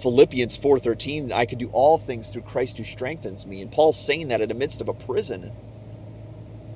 Philippians 0.00 0.56
4:13, 0.56 1.30
I 1.32 1.44
can 1.44 1.58
do 1.58 1.68
all 1.72 1.98
things 1.98 2.30
through 2.30 2.42
Christ 2.42 2.78
who 2.78 2.84
strengthens 2.84 3.46
me. 3.46 3.60
And 3.60 3.70
Paul's 3.70 3.98
saying 3.98 4.28
that 4.28 4.40
in 4.40 4.48
the 4.48 4.54
midst 4.54 4.80
of 4.80 4.88
a 4.88 4.94
prison. 4.94 5.52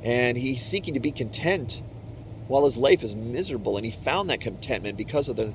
And 0.03 0.37
he's 0.37 0.63
seeking 0.63 0.93
to 0.95 1.01
be 1.01 1.11
content 1.11 1.81
while 2.47 2.67
his 2.67 2.77
life 2.77 3.03
is 3.03 3.17
miserable. 3.17 3.77
And 3.77 3.87
he 3.87 3.91
found 3.91 4.29
that 4.29 4.41
contentment 4.41 4.99
because 4.99 5.31
of 5.31 5.37
the, 5.37 5.55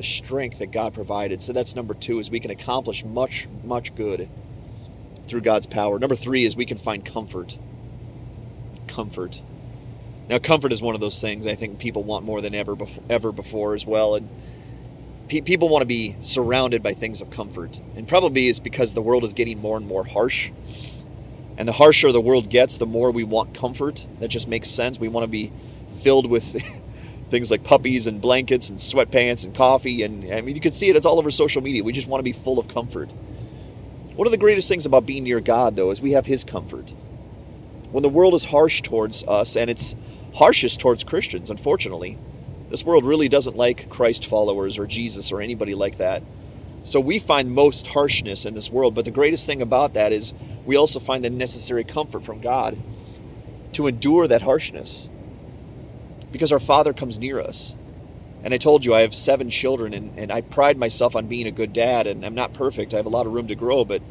the 0.00 0.06
strength 0.06 0.60
that 0.60 0.70
God 0.70 0.94
provided. 0.94 1.42
So 1.42 1.52
that's 1.52 1.76
number 1.76 1.92
two, 1.92 2.20
is 2.20 2.30
we 2.30 2.40
can 2.40 2.50
accomplish 2.50 3.04
much, 3.04 3.46
much 3.64 3.94
good 3.94 4.30
through 5.26 5.42
God's 5.42 5.66
power. 5.66 5.98
Number 5.98 6.14
three 6.14 6.46
is 6.46 6.56
we 6.56 6.64
can 6.64 6.78
find 6.78 7.04
comfort. 7.04 7.58
Comfort. 8.88 9.42
Now, 10.30 10.38
comfort 10.38 10.72
is 10.72 10.80
one 10.80 10.94
of 10.94 11.02
those 11.02 11.20
things 11.20 11.46
I 11.46 11.54
think 11.54 11.78
people 11.78 12.02
want 12.02 12.24
more 12.24 12.40
than 12.40 12.54
ever 12.54 12.74
before, 12.74 13.04
ever 13.10 13.30
before 13.30 13.74
as 13.74 13.84
well. 13.84 14.14
And 14.14 14.26
pe- 15.28 15.42
people 15.42 15.68
want 15.68 15.82
to 15.82 15.86
be 15.86 16.16
surrounded 16.22 16.82
by 16.82 16.94
things 16.94 17.20
of 17.20 17.28
comfort. 17.28 17.78
And 17.94 18.08
probably 18.08 18.48
it's 18.48 18.58
because 18.58 18.94
the 18.94 19.02
world 19.02 19.22
is 19.22 19.34
getting 19.34 19.58
more 19.58 19.76
and 19.76 19.86
more 19.86 20.06
harsh. 20.06 20.50
And 21.58 21.68
the 21.68 21.72
harsher 21.72 22.10
the 22.10 22.22
world 22.22 22.48
gets, 22.48 22.78
the 22.78 22.86
more 22.86 23.10
we 23.10 23.24
want 23.24 23.52
comfort. 23.52 24.06
That 24.20 24.28
just 24.28 24.48
makes 24.48 24.70
sense. 24.70 24.98
We 24.98 25.08
want 25.08 25.24
to 25.24 25.30
be 25.30 25.52
filled 26.02 26.30
with 26.30 26.56
things 27.30 27.50
like 27.50 27.64
puppies 27.64 28.06
and 28.06 28.20
blankets 28.20 28.70
and 28.70 28.78
sweatpants 28.78 29.44
and 29.44 29.54
coffee. 29.54 30.02
And 30.02 30.32
I 30.32 30.40
mean, 30.40 30.54
you 30.54 30.60
can 30.60 30.72
see 30.72 30.90
it, 30.90 30.96
it's 30.96 31.06
all 31.06 31.18
over 31.18 31.30
social 31.30 31.62
media. 31.62 31.84
We 31.84 31.92
just 31.92 32.08
want 32.08 32.20
to 32.20 32.24
be 32.24 32.32
full 32.32 32.58
of 32.58 32.68
comfort. 32.68 33.10
One 34.16 34.26
of 34.26 34.32
the 34.32 34.38
greatest 34.38 34.68
things 34.68 34.84
about 34.86 35.06
being 35.06 35.24
near 35.24 35.40
God, 35.40 35.76
though, 35.76 35.90
is 35.90 36.00
we 36.00 36.12
have 36.12 36.26
His 36.26 36.44
comfort. 36.44 36.90
When 37.90 38.02
the 38.02 38.08
world 38.08 38.34
is 38.34 38.44
harsh 38.44 38.82
towards 38.82 39.24
us, 39.24 39.56
and 39.56 39.70
it's 39.70 39.94
harshest 40.34 40.80
towards 40.80 41.04
Christians, 41.04 41.50
unfortunately. 41.50 42.18
This 42.68 42.84
world 42.84 43.04
really 43.04 43.28
doesn't 43.28 43.56
like 43.56 43.88
Christ 43.88 44.26
followers 44.26 44.78
or 44.78 44.86
Jesus 44.86 45.32
or 45.32 45.40
anybody 45.40 45.74
like 45.74 45.98
that. 45.98 46.22
So 46.82 47.00
we 47.00 47.18
find 47.18 47.50
most 47.50 47.88
harshness 47.88 48.46
in 48.46 48.54
this 48.54 48.70
world, 48.70 48.94
but 48.94 49.04
the 49.04 49.10
greatest 49.10 49.44
thing 49.44 49.60
about 49.60 49.94
that 49.94 50.12
is 50.12 50.34
we 50.64 50.76
also 50.76 51.00
find 51.00 51.24
the 51.24 51.30
necessary 51.30 51.84
comfort 51.84 52.24
from 52.24 52.40
God 52.40 52.78
to 53.72 53.86
endure 53.86 54.26
that 54.28 54.42
harshness. 54.42 55.08
Because 56.32 56.52
our 56.52 56.60
Father 56.60 56.92
comes 56.92 57.18
near 57.18 57.40
us. 57.40 57.76
And 58.42 58.54
I 58.54 58.58
told 58.58 58.84
you 58.84 58.94
I 58.94 59.02
have 59.02 59.14
seven 59.14 59.50
children, 59.50 59.92
and, 59.92 60.18
and 60.18 60.32
I 60.32 60.40
pride 60.40 60.78
myself 60.78 61.14
on 61.14 61.26
being 61.26 61.46
a 61.46 61.50
good 61.50 61.72
dad, 61.72 62.06
and 62.06 62.24
I'm 62.24 62.34
not 62.34 62.54
perfect. 62.54 62.94
I 62.94 62.96
have 62.96 63.06
a 63.06 63.10
lot 63.10 63.26
of 63.26 63.32
room 63.32 63.46
to 63.48 63.54
grow, 63.54 63.84
but 63.84 64.02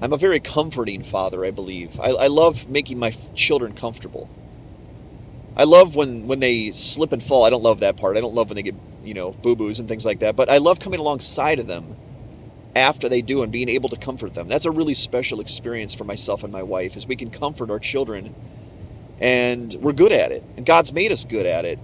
I'm 0.00 0.12
a 0.12 0.16
very 0.16 0.40
comforting 0.40 1.02
father, 1.02 1.44
I 1.44 1.50
believe. 1.50 2.00
I, 2.00 2.10
I 2.10 2.26
love 2.28 2.68
making 2.68 2.98
my 2.98 3.10
children 3.34 3.74
comfortable. 3.74 4.30
I 5.54 5.64
love 5.64 5.94
when 5.94 6.26
when 6.26 6.40
they 6.40 6.72
slip 6.72 7.12
and 7.12 7.22
fall. 7.22 7.44
I 7.44 7.50
don't 7.50 7.62
love 7.62 7.80
that 7.80 7.96
part. 7.96 8.16
I 8.16 8.20
don't 8.20 8.34
love 8.34 8.48
when 8.48 8.56
they 8.56 8.62
get 8.62 8.74
you 9.04 9.14
know 9.14 9.32
boo 9.32 9.54
boos 9.54 9.78
and 9.78 9.88
things 9.88 10.06
like 10.06 10.20
that. 10.20 10.34
But 10.34 10.48
I 10.48 10.58
love 10.58 10.80
coming 10.80 10.98
alongside 10.98 11.58
of 11.58 11.66
them 11.66 11.96
after 12.74 13.08
they 13.08 13.22
do 13.22 13.42
and 13.42 13.52
being 13.52 13.68
able 13.68 13.88
to 13.90 13.96
comfort 13.96 14.34
them. 14.34 14.48
That's 14.48 14.64
a 14.64 14.70
really 14.70 14.94
special 14.94 15.40
experience 15.40 15.94
for 15.94 16.04
myself 16.04 16.42
and 16.42 16.52
my 16.52 16.62
wife, 16.62 16.96
is 16.96 17.06
we 17.06 17.16
can 17.16 17.30
comfort 17.30 17.70
our 17.70 17.78
children, 17.78 18.34
and 19.20 19.74
we're 19.74 19.92
good 19.92 20.12
at 20.12 20.32
it. 20.32 20.44
And 20.56 20.66
God's 20.66 20.92
made 20.92 21.12
us 21.12 21.24
good 21.24 21.46
at 21.46 21.64
it, 21.64 21.78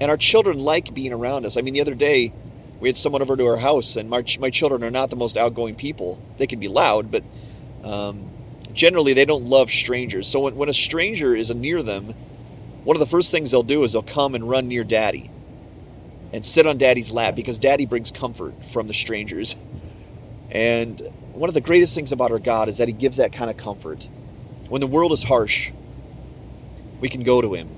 and 0.00 0.10
our 0.10 0.16
children 0.16 0.58
like 0.58 0.94
being 0.94 1.12
around 1.12 1.46
us. 1.46 1.56
I 1.56 1.62
mean, 1.62 1.74
the 1.74 1.80
other 1.80 1.94
day 1.94 2.32
we 2.80 2.88
had 2.88 2.96
someone 2.96 3.22
over 3.22 3.36
to 3.36 3.46
our 3.46 3.58
house, 3.58 3.96
and 3.96 4.10
my 4.10 4.24
my 4.40 4.50
children 4.50 4.84
are 4.84 4.90
not 4.90 5.10
the 5.10 5.16
most 5.16 5.36
outgoing 5.36 5.74
people. 5.74 6.20
They 6.38 6.46
can 6.46 6.60
be 6.60 6.68
loud, 6.68 7.10
but 7.10 7.24
um, 7.82 8.30
generally 8.72 9.12
they 9.12 9.24
don't 9.24 9.44
love 9.44 9.70
strangers. 9.70 10.28
So 10.28 10.40
when 10.40 10.56
when 10.56 10.68
a 10.68 10.74
stranger 10.74 11.34
is 11.34 11.54
near 11.54 11.82
them 11.82 12.14
one 12.84 12.96
of 12.96 13.00
the 13.00 13.06
first 13.06 13.30
things 13.30 13.50
they'll 13.50 13.62
do 13.62 13.82
is 13.82 13.92
they'll 13.92 14.02
come 14.02 14.34
and 14.34 14.48
run 14.48 14.68
near 14.68 14.84
daddy 14.84 15.30
and 16.34 16.44
sit 16.44 16.66
on 16.66 16.76
daddy's 16.76 17.10
lap 17.10 17.34
because 17.34 17.58
daddy 17.58 17.86
brings 17.86 18.10
comfort 18.10 18.62
from 18.62 18.88
the 18.88 18.94
strangers. 18.94 19.56
And 20.50 21.00
one 21.32 21.48
of 21.48 21.54
the 21.54 21.62
greatest 21.62 21.94
things 21.94 22.12
about 22.12 22.30
our 22.30 22.38
God 22.38 22.68
is 22.68 22.76
that 22.78 22.88
he 22.88 22.92
gives 22.92 23.16
that 23.16 23.32
kind 23.32 23.50
of 23.50 23.56
comfort. 23.56 24.08
When 24.68 24.82
the 24.82 24.86
world 24.86 25.12
is 25.12 25.22
harsh, 25.22 25.70
we 27.04 27.10
can 27.10 27.22
go 27.22 27.42
to 27.42 27.52
him. 27.52 27.68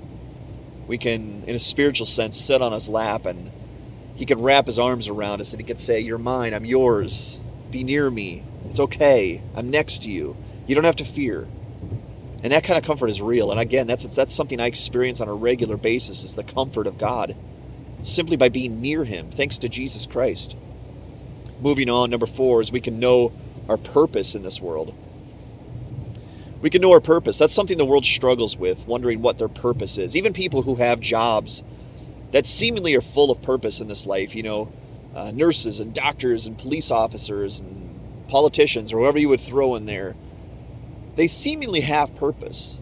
We 0.87 0.97
can, 0.97 1.43
in 1.43 1.53
a 1.53 1.59
spiritual 1.59 2.05
sense, 2.05 2.39
sit 2.39 2.61
on 2.61 2.71
his 2.71 2.87
lap 2.87 3.25
and 3.25 3.51
he 4.15 4.25
can 4.25 4.41
wrap 4.41 4.67
his 4.67 4.79
arms 4.79 5.09
around 5.09 5.41
us 5.41 5.51
and 5.51 5.59
he 5.59 5.67
can 5.67 5.75
say, 5.75 5.99
You're 5.99 6.17
mine, 6.17 6.53
I'm 6.53 6.63
yours. 6.63 7.41
Be 7.69 7.83
near 7.83 8.09
me. 8.09 8.45
It's 8.69 8.79
okay. 8.79 9.41
I'm 9.53 9.69
next 9.69 10.03
to 10.03 10.09
you. 10.09 10.37
You 10.65 10.75
don't 10.75 10.85
have 10.85 10.95
to 10.95 11.03
fear 11.03 11.45
and 12.41 12.53
that 12.53 12.63
kind 12.63 12.77
of 12.77 12.85
comfort 12.85 13.09
is 13.09 13.21
real 13.21 13.51
and 13.51 13.59
again 13.59 13.87
that's 13.87 14.03
that's 14.15 14.33
something 14.33 14.61
i 14.61 14.67
experience 14.67 15.19
on 15.19 15.27
a 15.27 15.33
regular 15.33 15.75
basis 15.75 16.23
is 16.23 16.35
the 16.35 16.43
comfort 16.43 16.85
of 16.87 16.97
god 16.97 17.35
simply 18.03 18.37
by 18.37 18.47
being 18.47 18.79
near 18.79 19.03
him 19.03 19.29
thanks 19.31 19.57
to 19.57 19.67
jesus 19.67 20.05
christ 20.05 20.55
moving 21.59 21.89
on 21.89 22.09
number 22.09 22.27
four 22.27 22.61
is 22.61 22.71
we 22.71 22.79
can 22.79 22.99
know 22.99 23.33
our 23.67 23.77
purpose 23.77 24.35
in 24.35 24.43
this 24.43 24.61
world 24.61 24.95
we 26.61 26.69
can 26.69 26.81
know 26.81 26.91
our 26.91 27.01
purpose 27.01 27.37
that's 27.37 27.53
something 27.53 27.77
the 27.77 27.85
world 27.85 28.05
struggles 28.05 28.57
with 28.57 28.87
wondering 28.87 29.21
what 29.21 29.37
their 29.37 29.47
purpose 29.47 29.97
is 29.97 30.15
even 30.15 30.33
people 30.33 30.61
who 30.63 30.75
have 30.75 30.99
jobs 30.99 31.63
that 32.31 32.45
seemingly 32.45 32.95
are 32.95 33.01
full 33.01 33.31
of 33.31 33.41
purpose 33.41 33.79
in 33.79 33.87
this 33.87 34.05
life 34.05 34.35
you 34.35 34.43
know 34.43 34.71
uh, 35.15 35.31
nurses 35.31 35.79
and 35.79 35.93
doctors 35.93 36.45
and 36.45 36.57
police 36.57 36.91
officers 36.91 37.59
and 37.59 37.99
politicians 38.27 38.93
or 38.93 38.99
whoever 38.99 39.17
you 39.17 39.29
would 39.29 39.41
throw 39.41 39.75
in 39.75 39.85
there 39.85 40.15
they 41.17 41.27
seemingly 41.27 41.81
have 41.81 42.15
purpose. 42.15 42.79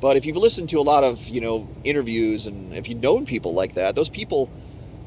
But 0.00 0.16
if 0.16 0.26
you've 0.26 0.36
listened 0.36 0.70
to 0.70 0.78
a 0.78 0.82
lot 0.82 1.04
of, 1.04 1.28
you 1.28 1.40
know, 1.40 1.68
interviews 1.84 2.46
and 2.46 2.74
if 2.74 2.88
you've 2.88 3.02
known 3.02 3.26
people 3.26 3.54
like 3.54 3.74
that, 3.74 3.94
those 3.94 4.08
people 4.08 4.50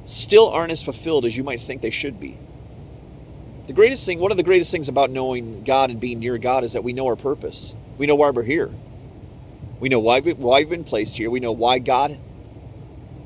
still 0.06 0.50
aren't 0.50 0.72
as 0.72 0.82
fulfilled 0.84 1.26
as 1.26 1.36
you 1.36 1.44
might 1.44 1.60
think 1.60 1.82
they 1.82 1.90
should 1.90 2.20
be. 2.20 2.38
The 3.68 3.74
greatest 3.74 4.06
thing, 4.06 4.20
one 4.20 4.32
of 4.32 4.38
the 4.38 4.44
greatest 4.44 4.72
things 4.72 4.90
about 4.90 5.10
knowing 5.10 5.64
God 5.64 5.90
and 5.90 6.00
being 6.00 6.20
near 6.20 6.38
God 6.38 6.64
is 6.64 6.74
that 6.74 6.84
we 6.84 6.94
know 6.94 7.08
our 7.08 7.16
purpose. 7.16 7.76
We 7.98 8.06
know 8.06 8.16
why 8.16 8.30
we're 8.30 8.44
here. 8.44 8.72
We 9.80 9.90
know 9.90 10.00
why, 10.00 10.20
we, 10.20 10.34
why 10.34 10.60
we've 10.60 10.70
been 10.70 10.84
placed 10.84 11.18
here. 11.18 11.30
We 11.32 11.40
know 11.40 11.52
why 11.52 11.80
God 11.80 12.18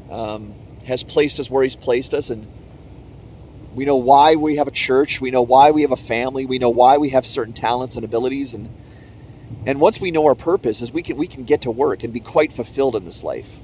um, 0.10 0.53
has 0.86 1.03
placed 1.03 1.39
us 1.39 1.50
where 1.50 1.63
He's 1.63 1.75
placed 1.75 2.13
us. 2.13 2.29
And 2.29 2.48
we 3.75 3.84
know 3.84 3.98
why 3.98 4.36
we 4.36 4.55
have 4.55 4.67
a 4.67 4.72
church. 4.72 5.19
We 5.19 5.29
know 5.29 5.41
why 5.41 5.72
we 5.72 5.81
have 5.81 5.91
a 5.91 5.98
family. 5.98 6.46
We 6.46 6.58
know 6.58 6.69
why 6.69 6.98
we 6.98 7.10
have 7.10 7.25
certain 7.25 7.53
talents 7.53 7.96
and 7.96 8.05
abilities. 8.05 8.53
And 8.53 8.69
and 9.65 9.81
once 9.81 10.00
we 10.00 10.10
know 10.10 10.25
our 10.25 10.36
purpose, 10.36 10.81
is 10.81 10.93
we 10.93 11.01
can 11.01 11.17
we 11.17 11.27
can 11.27 11.43
get 11.43 11.62
to 11.63 11.72
work 11.72 12.03
and 12.03 12.13
be 12.13 12.22
quite 12.22 12.53
fulfilled 12.53 12.96
in 12.96 13.03
this 13.03 13.24
life. 13.24 13.58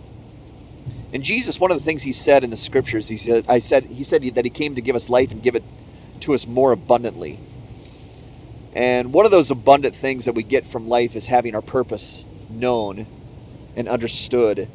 And 1.13 1.23
Jesus, 1.23 1.59
one 1.59 1.71
of 1.71 1.77
the 1.77 1.83
things 1.83 2.03
he 2.03 2.11
said 2.11 2.43
in 2.43 2.49
the 2.49 2.57
scriptures, 2.57 3.07
he 3.07 3.15
said, 3.15 3.45
I 3.47 3.59
said, 3.59 3.85
he 3.85 4.03
said 4.03 4.23
that 4.23 4.43
he 4.43 4.51
came 4.51 4.75
to 4.75 4.81
give 4.81 4.97
us 4.97 5.09
life 5.09 5.31
and 5.31 5.41
give 5.41 5.55
it 5.55 5.63
to 6.21 6.33
us 6.33 6.47
more 6.47 6.71
abundantly. 6.71 7.39
And 8.75 9.13
one 9.13 9.25
of 9.25 9.31
those 9.31 9.51
abundant 9.51 9.95
things 9.95 10.25
that 10.25 10.33
we 10.33 10.43
get 10.43 10.67
from 10.67 10.87
life 10.87 11.15
is 11.15 11.27
having 11.27 11.55
our 11.55 11.61
purpose 11.61 12.25
known 12.49 13.07
and 13.75 13.87
understood. 13.87 14.69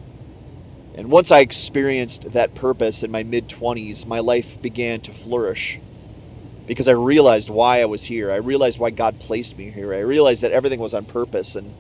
And 0.97 1.11
once 1.11 1.31
I 1.31 1.41
experienced 1.41 2.33
that 2.33 2.55
purpose 2.55 3.03
in 3.03 3.11
my 3.11 3.23
mid 3.23 3.49
20s, 3.49 4.07
my 4.07 4.21
life 4.21 4.61
began 4.61 5.01
to 5.03 5.13
flourish 5.13 5.79
because 6.67 6.89
I 6.89 6.93
realized 6.93 7.51
why 7.51 7.83
I 7.83 7.87
was 7.87 8.05
here. 8.05 8.31
I 8.31 8.37
realized 8.37 8.79
why 8.79 8.91
God 8.91 9.19
placed 9.19 9.59
me 9.59 9.71
here. 9.71 9.93
I 9.93 10.01
realized 10.01 10.43
that 10.43 10.53
everything 10.53 10.81
was 10.81 10.95
on 10.95 11.05
purpose 11.05 11.57
and 11.57 11.75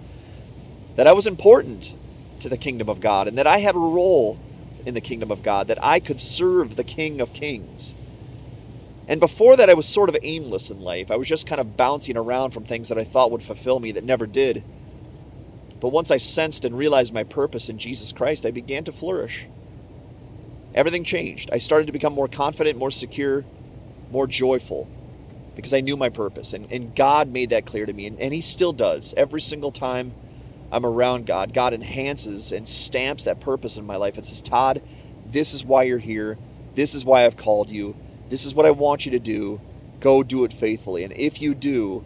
that 0.97 1.07
I 1.07 1.13
was 1.13 1.27
important 1.27 1.95
to 2.41 2.49
the 2.49 2.57
kingdom 2.57 2.89
of 2.89 3.01
God 3.01 3.29
and 3.29 3.39
that 3.39 3.47
I 3.47 3.59
had 3.59 3.75
a 3.75 3.79
role 3.79 4.39
in 4.85 4.95
the 4.95 5.01
kingdom 5.01 5.31
of 5.31 5.43
God, 5.43 5.69
that 5.69 5.83
I 5.83 6.01
could 6.01 6.19
serve 6.19 6.77
the 6.77 6.85
King 6.85 7.21
of 7.21 7.33
Kings. 7.33 7.95
And 9.11 9.19
before 9.19 9.57
that, 9.57 9.69
I 9.69 9.75
was 9.75 9.87
sort 9.87 10.09
of 10.09 10.17
aimless 10.23 10.71
in 10.71 10.81
life. 10.81 11.11
I 11.11 11.17
was 11.17 11.27
just 11.27 11.45
kind 11.45 11.61
of 11.61 11.77
bouncing 11.77 12.17
around 12.17 12.53
from 12.53 12.65
things 12.65 12.89
that 12.89 12.99
I 12.99 13.03
thought 13.03 13.33
would 13.33 13.43
fulfill 13.43 13.81
me 13.81 13.91
that 13.93 14.05
never 14.05 14.25
did. 14.25 14.63
But 15.81 15.89
once 15.89 16.13
I 16.13 16.17
sensed 16.17 16.65
and 16.65 16.79
realized 16.79 17.13
my 17.13 17.25
purpose 17.25 17.69
in 17.69 17.77
Jesus 17.77 18.13
Christ, 18.13 18.47
I 18.47 18.53
began 18.53 18.85
to 18.85 18.93
flourish. 18.93 19.49
Everything 20.77 21.03
changed. 21.03 21.51
I 21.53 21.59
started 21.59 21.87
to 21.87 21.93
become 21.93 22.13
more 22.13 22.29
confident, 22.29 22.79
more 22.79 22.93
secure, 22.93 23.45
more 24.13 24.29
joyful 24.29 24.89
because 25.57 25.75
I 25.75 25.81
knew 25.81 25.97
my 25.97 26.09
purpose. 26.09 26.53
And, 26.53 26.71
and 26.71 26.95
God 26.95 27.33
made 27.33 27.51
that 27.51 27.67
clear 27.67 27.87
to 27.87 27.93
me. 27.93 28.07
And, 28.07 28.21
and 28.21 28.33
He 28.33 28.41
still 28.41 28.73
does. 28.73 29.13
Every 29.17 29.41
single 29.41 29.73
time 29.73 30.15
I'm 30.71 30.87
around 30.87 31.27
God, 31.27 31.53
God 31.53 31.75
enhances 31.75 32.53
and 32.53 32.69
stamps 32.69 33.25
that 33.25 33.41
purpose 33.41 33.77
in 33.77 33.85
my 33.85 33.97
life 33.97 34.17
and 34.17 34.25
says, 34.25 34.41
Todd, 34.41 34.83
this 35.27 35.53
is 35.53 35.65
why 35.65 35.83
you're 35.83 35.99
here. 35.99 36.39
This 36.77 36.95
is 36.95 37.05
why 37.05 37.27
I've 37.27 37.37
called 37.37 37.71
you. 37.71 37.97
This 38.31 38.47
is 38.47 38.55
what 38.55 38.65
I 38.65 38.71
want 38.71 39.05
you 39.05 39.11
to 39.13 39.19
do. 39.19 39.61
Go 40.01 40.23
do 40.23 40.45
it 40.45 40.53
faithfully. 40.53 41.05
And 41.05 41.13
if 41.13 41.43
you 41.43 41.55
do, 41.55 42.05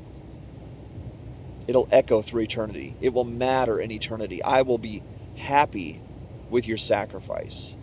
it'll 1.69 1.89
echo 1.93 2.23
through 2.23 2.43
eternity. 2.43 2.97
It 3.01 3.13
will 3.13 3.25
matter 3.25 3.79
in 3.79 3.93
eternity. 3.93 4.43
I 4.43 4.63
will 4.63 4.79
be 4.79 5.03
happy 5.37 6.03
with 6.51 6.67
your 6.67 6.79
sacrifice. 6.79 7.79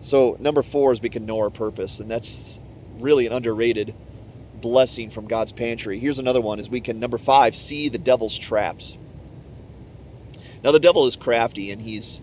So, 0.00 0.36
number 0.38 0.62
four 0.62 0.92
is 0.92 1.00
we 1.00 1.08
can 1.08 1.26
know 1.26 1.40
our 1.40 1.50
purpose, 1.50 1.98
and 1.98 2.10
that's 2.10 2.60
really 2.98 3.26
an 3.26 3.32
underrated 3.32 3.94
blessing 4.60 5.10
from 5.10 5.26
God's 5.26 5.52
pantry. 5.52 5.98
Here's 5.98 6.18
another 6.18 6.40
one 6.40 6.58
is 6.58 6.68
we 6.68 6.80
can 6.80 6.98
number 6.98 7.18
5 7.18 7.54
see 7.54 7.88
the 7.88 7.98
devil's 7.98 8.36
traps. 8.36 8.96
Now 10.64 10.72
the 10.72 10.80
devil 10.80 11.06
is 11.06 11.16
crafty 11.16 11.70
and 11.70 11.82
he's 11.82 12.20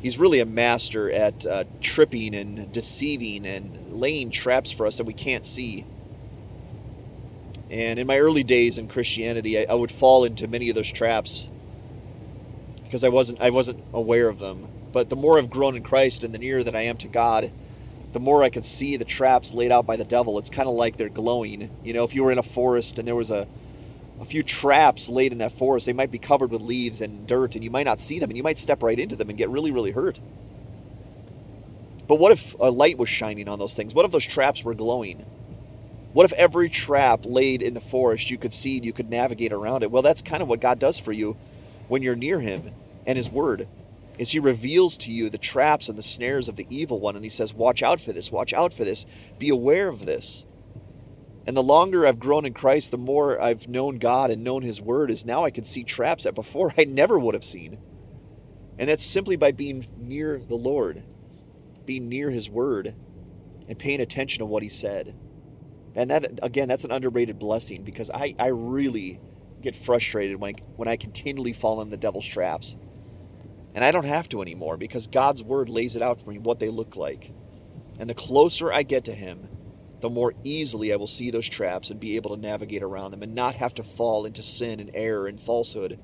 he's 0.00 0.18
really 0.18 0.40
a 0.40 0.46
master 0.46 1.10
at 1.10 1.46
uh, 1.46 1.64
tripping 1.80 2.34
and 2.34 2.72
deceiving 2.72 3.46
and 3.46 3.92
laying 3.92 4.30
traps 4.30 4.70
for 4.70 4.86
us 4.86 4.96
that 4.98 5.04
we 5.04 5.14
can't 5.14 5.44
see. 5.44 5.84
And 7.70 7.98
in 7.98 8.06
my 8.06 8.18
early 8.18 8.44
days 8.44 8.78
in 8.78 8.88
Christianity, 8.88 9.58
I, 9.58 9.72
I 9.72 9.74
would 9.74 9.90
fall 9.90 10.24
into 10.24 10.46
many 10.46 10.68
of 10.68 10.76
those 10.76 10.90
traps 10.90 11.48
because 12.84 13.02
I 13.02 13.08
wasn't 13.08 13.40
I 13.40 13.50
wasn't 13.50 13.82
aware 13.92 14.28
of 14.28 14.38
them. 14.38 14.68
But 14.92 15.10
the 15.10 15.16
more 15.16 15.38
I've 15.38 15.50
grown 15.50 15.76
in 15.76 15.82
Christ 15.82 16.24
and 16.24 16.32
the 16.32 16.38
nearer 16.38 16.62
that 16.62 16.76
I 16.76 16.82
am 16.82 16.96
to 16.98 17.08
God, 17.08 17.52
the 18.12 18.20
more 18.20 18.42
I 18.42 18.48
can 18.48 18.62
see 18.62 18.96
the 18.96 19.04
traps 19.04 19.52
laid 19.52 19.72
out 19.72 19.86
by 19.86 19.96
the 19.96 20.04
devil. 20.04 20.38
It's 20.38 20.48
kind 20.48 20.68
of 20.68 20.74
like 20.74 20.96
they're 20.96 21.08
glowing. 21.08 21.70
You 21.82 21.92
know, 21.92 22.04
if 22.04 22.14
you 22.14 22.24
were 22.24 22.32
in 22.32 22.38
a 22.38 22.42
forest 22.42 22.98
and 22.98 23.06
there 23.06 23.16
was 23.16 23.30
a 23.30 23.46
a 24.20 24.24
few 24.24 24.42
traps 24.42 25.08
laid 25.08 25.32
in 25.32 25.38
that 25.38 25.52
forest, 25.52 25.86
they 25.86 25.92
might 25.92 26.10
be 26.10 26.18
covered 26.18 26.50
with 26.50 26.62
leaves 26.62 27.00
and 27.00 27.26
dirt, 27.26 27.54
and 27.54 27.62
you 27.62 27.70
might 27.70 27.86
not 27.86 28.00
see 28.00 28.18
them, 28.18 28.30
and 28.30 28.36
you 28.36 28.42
might 28.42 28.58
step 28.58 28.82
right 28.82 28.98
into 28.98 29.16
them 29.16 29.28
and 29.28 29.38
get 29.38 29.50
really, 29.50 29.70
really 29.70 29.90
hurt. 29.90 30.20
But 32.08 32.16
what 32.16 32.32
if 32.32 32.54
a 32.60 32.70
light 32.70 32.98
was 32.98 33.08
shining 33.08 33.48
on 33.48 33.58
those 33.58 33.74
things? 33.74 33.94
What 33.94 34.04
if 34.04 34.12
those 34.12 34.24
traps 34.24 34.64
were 34.64 34.74
glowing? 34.74 35.26
What 36.12 36.24
if 36.24 36.32
every 36.32 36.70
trap 36.70 37.20
laid 37.24 37.60
in 37.60 37.74
the 37.74 37.80
forest 37.80 38.30
you 38.30 38.38
could 38.38 38.54
see 38.54 38.76
and 38.76 38.86
you 38.86 38.92
could 38.92 39.10
navigate 39.10 39.52
around 39.52 39.82
it? 39.82 39.90
Well, 39.90 40.02
that's 40.02 40.22
kind 40.22 40.42
of 40.42 40.48
what 40.48 40.60
God 40.60 40.78
does 40.78 40.98
for 40.98 41.12
you 41.12 41.36
when 41.88 42.02
you're 42.02 42.16
near 42.16 42.40
Him 42.40 42.72
and 43.06 43.18
His 43.18 43.30
Word. 43.30 43.68
Is 44.18 44.30
He 44.30 44.38
reveals 44.38 44.96
to 44.98 45.12
you 45.12 45.28
the 45.28 45.36
traps 45.36 45.90
and 45.90 45.98
the 45.98 46.02
snares 46.02 46.48
of 46.48 46.56
the 46.56 46.66
evil 46.70 47.00
one, 47.00 47.16
and 47.16 47.24
He 47.24 47.28
says, 47.28 47.52
"Watch 47.52 47.82
out 47.82 48.00
for 48.00 48.12
this. 48.12 48.32
Watch 48.32 48.54
out 48.54 48.72
for 48.72 48.84
this. 48.84 49.04
Be 49.38 49.50
aware 49.50 49.88
of 49.88 50.06
this." 50.06 50.46
And 51.46 51.56
the 51.56 51.62
longer 51.62 52.06
I've 52.06 52.18
grown 52.18 52.44
in 52.44 52.52
Christ, 52.52 52.90
the 52.90 52.98
more 52.98 53.40
I've 53.40 53.68
known 53.68 53.98
God 53.98 54.30
and 54.30 54.42
known 54.42 54.62
His 54.62 54.82
Word, 54.82 55.10
is 55.10 55.24
now 55.24 55.44
I 55.44 55.50
can 55.50 55.64
see 55.64 55.84
traps 55.84 56.24
that 56.24 56.34
before 56.34 56.74
I 56.78 56.84
never 56.84 57.18
would 57.18 57.34
have 57.34 57.44
seen. 57.44 57.78
And 58.78 58.88
that's 58.88 59.04
simply 59.04 59.36
by 59.36 59.52
being 59.52 59.86
near 59.96 60.38
the 60.38 60.56
Lord, 60.56 61.04
being 61.84 62.08
near 62.08 62.30
His 62.30 62.50
Word, 62.50 62.94
and 63.68 63.78
paying 63.78 64.00
attention 64.00 64.40
to 64.40 64.46
what 64.46 64.62
He 64.62 64.68
said. 64.68 65.14
And 65.94 66.10
that, 66.10 66.40
again, 66.42 66.68
that's 66.68 66.84
an 66.84 66.90
underrated 66.90 67.38
blessing 67.38 67.84
because 67.84 68.10
I, 68.10 68.34
I 68.38 68.48
really 68.48 69.20
get 69.62 69.74
frustrated 69.74 70.38
when 70.38 70.54
I, 70.54 70.58
when 70.76 70.88
I 70.88 70.96
continually 70.96 71.52
fall 71.52 71.80
in 71.80 71.90
the 71.90 71.96
devil's 71.96 72.26
traps. 72.26 72.76
And 73.74 73.84
I 73.84 73.92
don't 73.92 74.04
have 74.04 74.28
to 74.30 74.42
anymore 74.42 74.76
because 74.76 75.06
God's 75.06 75.42
Word 75.42 75.68
lays 75.68 75.96
it 75.96 76.02
out 76.02 76.20
for 76.20 76.30
me 76.30 76.38
what 76.38 76.58
they 76.58 76.70
look 76.70 76.96
like. 76.96 77.32
And 77.98 78.10
the 78.10 78.14
closer 78.14 78.72
I 78.72 78.82
get 78.82 79.04
to 79.04 79.14
Him, 79.14 79.48
the 80.00 80.10
more 80.10 80.34
easily 80.44 80.92
I 80.92 80.96
will 80.96 81.06
see 81.06 81.30
those 81.30 81.48
traps 81.48 81.90
and 81.90 81.98
be 81.98 82.16
able 82.16 82.34
to 82.34 82.40
navigate 82.40 82.82
around 82.82 83.12
them 83.12 83.22
and 83.22 83.34
not 83.34 83.56
have 83.56 83.74
to 83.74 83.82
fall 83.82 84.26
into 84.26 84.42
sin 84.42 84.80
and 84.80 84.90
error 84.94 85.26
and 85.26 85.40
falsehood 85.40 85.98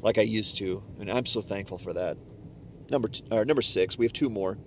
like 0.00 0.18
I 0.18 0.22
used 0.22 0.58
to. 0.58 0.82
And 1.00 1.10
I'm 1.10 1.26
so 1.26 1.40
thankful 1.40 1.78
for 1.78 1.92
that. 1.92 2.16
Number 2.90 3.08
or 3.30 3.44
number 3.44 3.62
6, 3.62 3.98
we 3.98 4.04
have 4.04 4.12
two 4.12 4.30
more. 4.30 4.58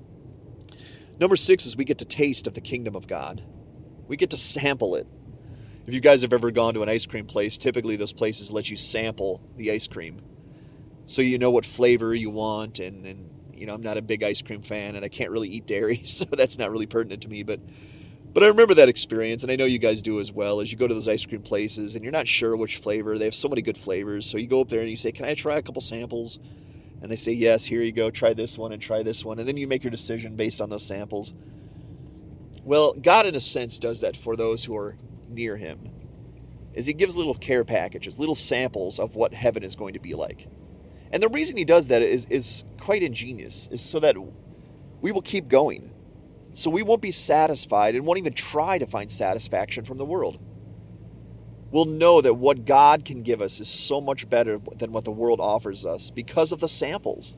Number 1.20 1.36
6 1.38 1.66
is 1.66 1.78
we 1.78 1.86
get 1.86 2.00
to 2.00 2.06
taste 2.06 2.48
of 2.48 2.54
the 2.54 2.62
kingdom 2.62 2.96
of 2.96 3.08
God. 3.08 3.44
We 4.08 4.18
get 4.18 4.32
to 4.32 4.38
sample 4.38 4.96
it. 4.96 5.08
If 5.88 5.94
you 5.94 6.02
guys 6.02 6.24
have 6.24 6.34
ever 6.34 6.52
gone 6.52 6.74
to 6.74 6.84
an 6.84 6.90
ice 6.90 7.06
cream 7.06 7.28
place, 7.28 7.58
typically 7.58 7.96
those 7.96 8.14
places 8.14 8.52
let 8.52 8.70
you 8.70 8.76
sample 8.76 9.42
the 9.56 9.72
ice 9.72 9.88
cream. 9.88 10.22
So 11.06 11.22
you 11.22 11.38
know 11.38 11.52
what 11.52 11.66
flavor 11.66 12.14
you 12.14 12.32
want 12.32 12.80
and 12.80 13.06
and 13.06 13.30
you 13.54 13.66
know, 13.66 13.74
I'm 13.74 13.82
not 13.82 13.98
a 13.98 14.02
big 14.02 14.22
ice 14.22 14.42
cream 14.42 14.62
fan 14.62 14.96
and 14.96 15.06
I 15.06 15.08
can't 15.08 15.32
really 15.32 15.48
eat 15.48 15.66
dairy, 15.66 16.02
so 16.06 16.26
that's 16.26 16.58
not 16.58 16.72
really 16.72 16.88
pertinent 16.88 17.22
to 17.22 17.30
me, 17.30 17.44
but 17.44 17.62
but 18.36 18.44
I 18.44 18.48
remember 18.48 18.74
that 18.74 18.90
experience, 18.90 19.44
and 19.44 19.52
I 19.52 19.56
know 19.56 19.64
you 19.64 19.80
guys 19.80 20.02
do 20.02 20.20
as 20.20 20.30
well. 20.30 20.60
As 20.60 20.70
you 20.70 20.78
go 20.78 20.90
to 20.90 20.94
those 20.94 21.08
ice 21.08 21.26
cream 21.26 21.42
places, 21.42 21.96
and 21.96 22.04
you're 22.04 22.12
not 22.12 22.28
sure 22.28 22.58
which 22.58 22.76
flavor, 22.76 23.18
they 23.18 23.24
have 23.24 23.34
so 23.34 23.48
many 23.48 23.62
good 23.62 23.78
flavors. 23.78 24.30
So 24.30 24.38
you 24.38 24.46
go 24.46 24.60
up 24.60 24.68
there 24.68 24.82
and 24.82 24.90
you 24.90 24.98
say, 24.98 25.14
"Can 25.14 25.24
I 25.24 25.36
try 25.36 25.58
a 25.58 25.62
couple 25.62 25.82
samples?" 25.82 26.38
And 27.02 27.10
they 27.10 27.16
say, 27.16 27.32
"Yes, 27.32 27.64
here 27.64 27.82
you 27.82 27.94
go. 27.94 28.12
Try 28.12 28.34
this 28.34 28.58
one 28.58 28.74
and 28.74 28.82
try 28.82 29.04
this 29.04 29.24
one." 29.24 29.40
And 29.40 29.48
then 29.48 29.56
you 29.56 29.70
make 29.70 29.86
your 29.86 29.92
decision 29.92 30.36
based 30.36 30.60
on 30.60 30.70
those 30.70 30.86
samples. 30.86 31.34
Well, 32.66 32.94
God, 32.94 33.26
in 33.26 33.36
a 33.36 33.40
sense, 33.40 33.80
does 33.80 34.02
that 34.02 34.18
for 34.18 34.36
those 34.36 34.66
who 34.66 34.76
are 34.76 34.98
near 35.30 35.56
Him. 35.56 35.92
Is 36.74 36.88
He 36.88 36.94
gives 36.94 37.16
little 37.16 37.36
care 37.36 37.64
packages, 37.64 38.20
little 38.20 38.36
samples 38.36 39.00
of 39.00 39.16
what 39.16 39.34
heaven 39.34 39.64
is 39.64 39.78
going 39.78 39.94
to 39.94 40.02
be 40.02 40.14
like. 40.14 40.50
And 41.10 41.24
the 41.24 41.30
reason 41.30 41.56
He 41.56 41.64
does 41.64 41.88
that 41.88 42.02
is 42.02 42.26
is 42.26 42.66
quite 42.82 43.02
ingenious, 43.02 43.70
is 43.72 43.80
so 43.80 44.02
that 44.02 44.18
we 45.00 45.14
will 45.14 45.22
keep 45.22 45.48
going 45.48 45.92
so 46.56 46.70
we 46.70 46.84
won't 46.84 47.02
be 47.02 47.12
satisfied 47.12 47.96
and 47.96 48.06
won't 48.06 48.18
even 48.18 48.34
try 48.34 48.78
to 48.78 48.86
find 48.86 49.12
satisfaction 49.12 49.84
from 49.84 49.98
the 49.98 50.06
world. 50.06 50.40
We'll 51.70 51.84
know 51.86 52.22
that 52.22 52.36
what 52.36 52.64
God 52.64 53.04
can 53.04 53.24
give 53.24 53.42
us 53.42 53.60
is 53.60 53.68
so 53.68 54.00
much 54.00 54.30
better 54.30 54.62
than 54.78 54.94
what 54.94 55.04
the 55.04 55.12
world 55.12 55.42
offers 55.42 55.86
us 55.86 56.10
because 56.10 56.54
of 56.54 56.62
the 56.62 56.70
samples. 56.70 57.36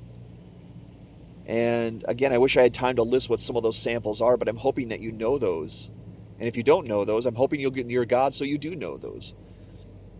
And 1.48 2.06
again, 2.08 2.32
I 2.32 2.38
wish 2.38 2.58
I 2.58 2.62
had 2.62 2.76
time 2.76 2.98
to 2.98 3.04
list 3.04 3.28
what 3.28 3.42
some 3.42 3.56
of 3.56 3.64
those 3.64 3.78
samples 3.78 4.22
are, 4.22 4.38
but 4.38 4.48
I'm 4.48 4.58
hoping 4.58 4.90
that 4.90 5.00
you 5.00 5.12
know 5.12 5.40
those. 5.40 5.90
And 6.38 6.48
if 6.48 6.56
you 6.56 6.62
don't 6.62 6.86
know 6.86 7.04
those, 7.04 7.26
I'm 7.26 7.34
hoping 7.34 7.60
you'll 7.60 7.72
get 7.72 7.88
near 7.88 8.06
God 8.06 8.36
so 8.36 8.44
you 8.44 8.60
do 8.60 8.76
know 8.76 8.98
those. 8.98 9.34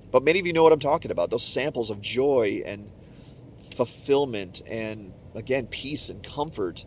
But 0.10 0.24
many 0.24 0.40
of 0.40 0.48
you 0.48 0.54
know 0.54 0.64
what 0.64 0.74
I'm 0.74 0.80
talking 0.80 1.12
about 1.12 1.30
those 1.30 1.46
samples 1.46 1.92
of 1.92 2.02
joy 2.02 2.64
and 2.66 2.90
fulfillment 3.76 4.64
and, 4.66 5.14
again, 5.36 5.68
peace 5.68 6.10
and 6.10 6.24
comfort 6.24 6.86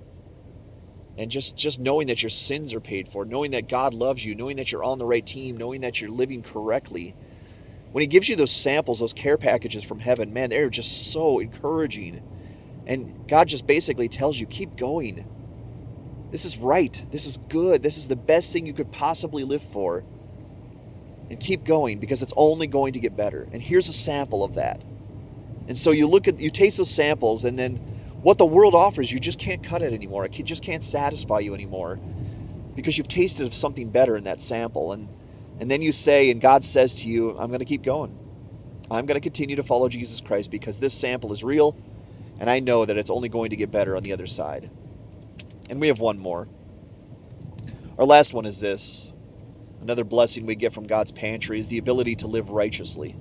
and 1.19 1.31
just 1.31 1.57
just 1.57 1.81
knowing 1.81 2.07
that 2.07 2.23
your 2.23 2.31
sins 2.31 2.73
are 2.73 2.81
paid 2.81 3.09
for 3.09 3.25
knowing 3.25 3.51
that 3.51 3.69
god 3.69 3.95
loves 3.95 4.25
you 4.25 4.35
knowing 4.35 4.57
that 4.57 4.73
you're 4.73 4.85
on 4.85 4.99
the 4.99 5.07
right 5.07 5.27
team 5.27 5.57
knowing 5.57 5.81
that 5.83 6.01
you're 6.01 6.11
living 6.11 6.43
correctly. 6.43 7.15
When 7.93 8.03
he 8.03 8.07
gives 8.07 8.29
you 8.29 8.37
those 8.37 8.53
samples 8.53 9.01
those 9.01 9.13
care 9.13 9.37
packages 9.37 9.85
from 9.85 9.99
heaven 10.01 10.33
man 10.33 10.51
they're 10.51 10.71
just 10.71 11.13
so 11.13 11.39
encouraging. 11.39 12.23
And 12.87 13.27
god 13.29 13.49
just 13.49 13.67
basically 13.67 14.09
tells 14.09 14.39
you 14.39 14.47
keep 14.47 14.77
going. 14.77 15.27
This 16.31 16.45
is 16.45 16.59
right. 16.59 17.03
This 17.11 17.27
is 17.27 17.39
good. 17.49 17.83
This 17.83 17.99
is 17.99 18.09
the 18.09 18.17
best 18.17 18.53
thing 18.53 18.67
you 18.67 18.73
could 18.73 18.93
possibly 18.93 19.45
live 19.45 19.63
for. 19.63 20.05
And 21.29 21.39
keep 21.39 21.65
going 21.65 21.99
because 21.99 22.23
it's 22.23 22.33
only 22.37 22.67
going 22.67 22.93
to 22.95 23.01
get 23.01 23.17
better. 23.17 23.49
And 23.53 23.61
here's 23.63 23.89
a 23.89 23.93
sample 23.93 24.43
of 24.43 24.55
that. 24.55 24.83
And 25.69 25.77
so 25.77 25.91
you 25.91 26.07
look 26.09 26.27
at 26.27 26.41
you 26.41 26.51
taste 26.51 26.79
those 26.79 26.91
samples 26.91 27.45
and 27.45 27.59
then 27.59 27.81
what 28.23 28.39
the 28.39 28.47
world 28.47 28.75
offers, 28.75 29.11
you 29.11 29.19
just 29.19 29.39
can't 29.39 29.63
cut 29.63 29.83
it 29.83 29.93
anymore. 29.93 30.25
It 30.25 30.33
just 30.45 30.63
can't 30.63 30.85
satisfy 30.85 31.39
you 31.41 31.55
anymore 31.55 31.99
because 32.77 32.99
you've 32.99 33.09
tasted 33.09 33.47
of 33.47 33.55
something 33.55 33.91
better 33.91 34.17
in 34.17 34.25
that 34.25 34.41
sample. 34.41 34.93
And, 34.93 35.09
and 35.59 35.71
then 35.71 35.83
you 35.83 35.93
say, 35.93 36.31
and 36.31 36.41
God 36.41 36.65
says 36.65 36.95
to 36.97 37.09
you, 37.09 37.31
I'm 37.39 37.49
going 37.49 37.61
to 37.61 37.65
keep 37.65 37.83
going. 37.83 38.17
I'm 38.91 39.07
going 39.07 39.15
to 39.17 39.21
continue 39.21 39.57
to 39.57 39.63
follow 39.63 39.89
Jesus 39.89 40.21
Christ 40.21 40.51
because 40.51 40.81
this 40.81 40.95
sample 40.95 41.33
is 41.33 41.45
real 41.45 41.77
and 42.41 42.49
I 42.49 42.59
know 42.59 42.87
that 42.87 42.97
it's 42.97 43.11
only 43.11 43.29
going 43.29 43.51
to 43.51 43.57
get 43.57 43.71
better 43.71 43.95
on 43.95 44.03
the 44.03 44.15
other 44.15 44.27
side. 44.27 44.71
And 45.69 45.79
we 45.79 45.89
have 45.89 46.01
one 46.01 46.19
more. 46.19 46.49
Our 47.99 48.07
last 48.07 48.33
one 48.33 48.47
is 48.47 48.61
this 48.61 49.13
another 49.83 50.05
blessing 50.05 50.47
we 50.47 50.55
get 50.55 50.73
from 50.73 50.87
God's 50.87 51.13
pantry 51.13 51.61
is 51.61 51.69
the 51.69 51.79
ability 51.79 52.17
to 52.17 52.27
live 52.27 52.49
righteously. 52.49 53.15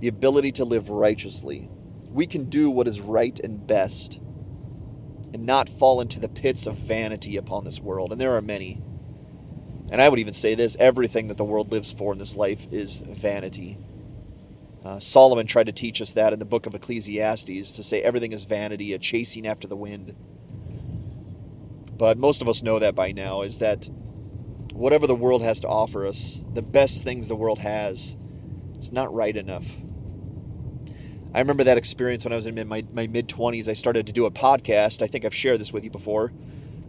The 0.00 0.08
ability 0.08 0.52
to 0.52 0.64
live 0.64 0.90
righteously. 0.90 1.70
We 2.12 2.26
can 2.26 2.44
do 2.46 2.70
what 2.70 2.86
is 2.86 3.00
right 3.00 3.38
and 3.40 3.66
best 3.66 4.20
and 5.32 5.46
not 5.46 5.68
fall 5.68 6.00
into 6.00 6.18
the 6.18 6.28
pits 6.28 6.66
of 6.66 6.76
vanity 6.76 7.36
upon 7.36 7.64
this 7.64 7.80
world. 7.80 8.12
And 8.12 8.20
there 8.20 8.34
are 8.34 8.42
many. 8.42 8.82
And 9.90 10.00
I 10.00 10.08
would 10.08 10.18
even 10.18 10.34
say 10.34 10.54
this 10.54 10.76
everything 10.78 11.28
that 11.28 11.36
the 11.36 11.44
world 11.44 11.70
lives 11.70 11.92
for 11.92 12.12
in 12.12 12.18
this 12.18 12.36
life 12.36 12.66
is 12.70 12.98
vanity. 12.98 13.78
Uh, 14.84 14.98
Solomon 14.98 15.46
tried 15.46 15.66
to 15.66 15.72
teach 15.72 16.00
us 16.00 16.12
that 16.12 16.32
in 16.32 16.38
the 16.38 16.44
book 16.44 16.66
of 16.66 16.74
Ecclesiastes 16.74 17.72
to 17.72 17.82
say 17.82 18.02
everything 18.02 18.32
is 18.32 18.44
vanity, 18.44 18.92
a 18.92 18.98
chasing 18.98 19.46
after 19.46 19.68
the 19.68 19.76
wind. 19.76 20.14
But 21.96 22.16
most 22.16 22.40
of 22.40 22.48
us 22.48 22.62
know 22.62 22.78
that 22.78 22.94
by 22.94 23.12
now 23.12 23.42
is 23.42 23.58
that 23.58 23.88
whatever 24.72 25.06
the 25.06 25.14
world 25.14 25.42
has 25.42 25.60
to 25.60 25.68
offer 25.68 26.06
us, 26.06 26.40
the 26.54 26.62
best 26.62 27.04
things 27.04 27.28
the 27.28 27.36
world 27.36 27.58
has, 27.58 28.16
it's 28.74 28.90
not 28.90 29.12
right 29.12 29.36
enough. 29.36 29.66
I 31.32 31.38
remember 31.38 31.62
that 31.64 31.78
experience 31.78 32.24
when 32.24 32.32
I 32.32 32.36
was 32.36 32.46
in 32.46 32.68
my, 32.68 32.84
my 32.92 33.06
mid 33.06 33.28
20s. 33.28 33.68
I 33.68 33.72
started 33.74 34.06
to 34.08 34.12
do 34.12 34.26
a 34.26 34.30
podcast. 34.30 35.00
I 35.00 35.06
think 35.06 35.24
I've 35.24 35.34
shared 35.34 35.60
this 35.60 35.72
with 35.72 35.84
you 35.84 35.90
before. 35.90 36.32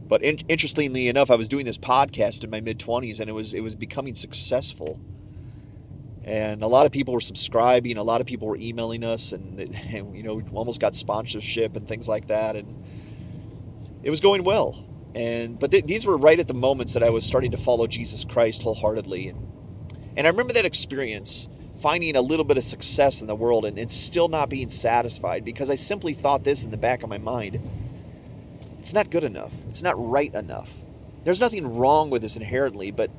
But 0.07 0.23
in, 0.23 0.39
interestingly 0.49 1.07
enough, 1.07 1.29
I 1.29 1.35
was 1.35 1.47
doing 1.47 1.65
this 1.65 1.77
podcast 1.77 2.43
in 2.43 2.49
my 2.49 2.59
mid 2.59 2.79
20s 2.79 3.19
and 3.19 3.29
it 3.29 3.33
was 3.33 3.53
it 3.53 3.61
was 3.61 3.75
becoming 3.75 4.15
successful. 4.15 4.99
And 6.23 6.63
a 6.63 6.67
lot 6.67 6.85
of 6.85 6.91
people 6.91 7.13
were 7.13 7.21
subscribing, 7.21 7.97
a 7.97 8.03
lot 8.03 8.19
of 8.19 8.27
people 8.27 8.47
were 8.47 8.57
emailing 8.57 9.03
us 9.03 9.31
and, 9.31 9.59
and 9.89 10.15
you 10.15 10.23
know, 10.23 10.35
we 10.35 10.43
almost 10.53 10.79
got 10.79 10.95
sponsorship 10.95 11.75
and 11.75 11.87
things 11.87 12.07
like 12.07 12.27
that 12.27 12.55
and 12.55 12.83
it 14.03 14.09
was 14.09 14.21
going 14.21 14.43
well. 14.43 14.83
And 15.13 15.59
but 15.59 15.69
th- 15.69 15.85
these 15.85 16.05
were 16.05 16.17
right 16.17 16.39
at 16.39 16.47
the 16.47 16.55
moments 16.55 16.93
that 16.93 17.03
I 17.03 17.11
was 17.11 17.25
starting 17.25 17.51
to 17.51 17.57
follow 17.57 17.85
Jesus 17.85 18.23
Christ 18.23 18.63
wholeheartedly 18.63 19.27
and 19.27 19.47
and 20.17 20.25
I 20.25 20.31
remember 20.31 20.53
that 20.53 20.65
experience 20.65 21.47
finding 21.81 22.15
a 22.15 22.21
little 22.21 22.45
bit 22.45 22.57
of 22.57 22.63
success 22.63 23.21
in 23.21 23.27
the 23.27 23.35
world 23.35 23.65
and, 23.65 23.79
and 23.79 23.89
still 23.89 24.27
not 24.27 24.49
being 24.49 24.69
satisfied 24.69 25.43
because 25.43 25.69
I 25.69 25.75
simply 25.75 26.13
thought 26.13 26.43
this 26.43 26.63
in 26.63 26.71
the 26.71 26.77
back 26.77 27.03
of 27.03 27.09
my 27.09 27.17
mind 27.17 27.59
it's 28.79 28.95
not 28.95 29.11
good 29.11 29.23
enough. 29.23 29.53
It's 29.69 29.83
not 29.83 29.93
right 29.95 30.33
enough. 30.33 30.73
There's 31.23 31.39
nothing 31.39 31.75
wrong 31.75 32.09
with 32.09 32.23
this 32.23 32.35
inherently, 32.35 32.89
but 32.89 33.11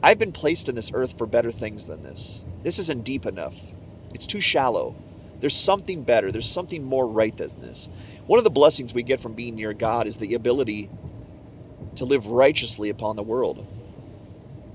I've 0.00 0.18
been 0.18 0.30
placed 0.30 0.68
in 0.68 0.76
this 0.76 0.92
earth 0.94 1.18
for 1.18 1.26
better 1.26 1.50
things 1.50 1.88
than 1.88 2.04
this. 2.04 2.44
This 2.62 2.78
isn't 2.78 3.02
deep 3.02 3.26
enough. 3.26 3.56
It's 4.14 4.28
too 4.28 4.40
shallow. 4.40 4.94
There's 5.40 5.56
something 5.56 6.04
better. 6.04 6.30
There's 6.30 6.48
something 6.48 6.84
more 6.84 7.08
right 7.08 7.36
than 7.36 7.60
this. 7.60 7.88
One 8.26 8.38
of 8.38 8.44
the 8.44 8.50
blessings 8.50 8.94
we 8.94 9.02
get 9.02 9.18
from 9.18 9.32
being 9.32 9.56
near 9.56 9.72
God 9.72 10.06
is 10.06 10.18
the 10.18 10.34
ability 10.34 10.88
to 11.96 12.04
live 12.04 12.28
righteously 12.28 12.88
upon 12.90 13.16
the 13.16 13.24
world 13.24 13.66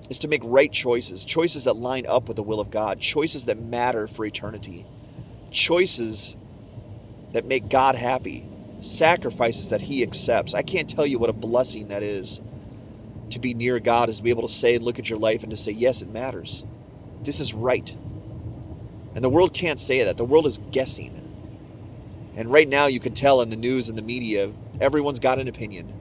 is 0.09 0.19
to 0.19 0.27
make 0.27 0.41
right 0.43 0.71
choices, 0.71 1.23
choices 1.23 1.65
that 1.65 1.75
line 1.75 2.05
up 2.07 2.27
with 2.27 2.37
the 2.37 2.43
will 2.43 2.59
of 2.59 2.71
God, 2.71 2.99
choices 2.99 3.45
that 3.45 3.59
matter 3.59 4.07
for 4.07 4.25
eternity, 4.25 4.85
choices 5.51 6.37
that 7.31 7.45
make 7.45 7.69
God 7.69 7.95
happy, 7.95 8.47
sacrifices 8.79 9.69
that 9.69 9.81
He 9.81 10.03
accepts. 10.03 10.53
I 10.53 10.61
can't 10.61 10.89
tell 10.89 11.05
you 11.05 11.19
what 11.19 11.29
a 11.29 11.33
blessing 11.33 11.89
that 11.89 12.03
is 12.03 12.39
to 13.31 13.39
be 13.39 13.53
near 13.53 13.79
God, 13.79 14.07
is 14.07 14.17
to 14.17 14.23
be 14.23 14.29
able 14.29 14.47
to 14.47 14.53
say 14.53 14.75
and 14.75 14.85
look 14.85 14.99
at 14.99 15.09
your 15.09 15.19
life 15.19 15.43
and 15.43 15.51
to 15.51 15.57
say, 15.57 15.73
yes, 15.73 16.01
it 16.01 16.09
matters. 16.09 16.65
This 17.23 17.41
is 17.41 17.53
right. 17.53 17.93
And 19.13 19.23
the 19.23 19.29
world 19.29 19.53
can't 19.53 19.79
say 19.79 20.03
that. 20.03 20.15
The 20.15 20.23
world 20.23 20.45
is 20.45 20.59
guessing. 20.71 21.13
And 22.37 22.49
right 22.51 22.67
now, 22.69 22.85
you 22.85 23.01
can 23.01 23.13
tell 23.13 23.41
in 23.41 23.49
the 23.49 23.57
news 23.57 23.89
and 23.89 23.97
the 23.97 24.03
media, 24.03 24.53
everyone's 24.79 25.19
got 25.19 25.39
an 25.39 25.49
opinion. 25.49 25.93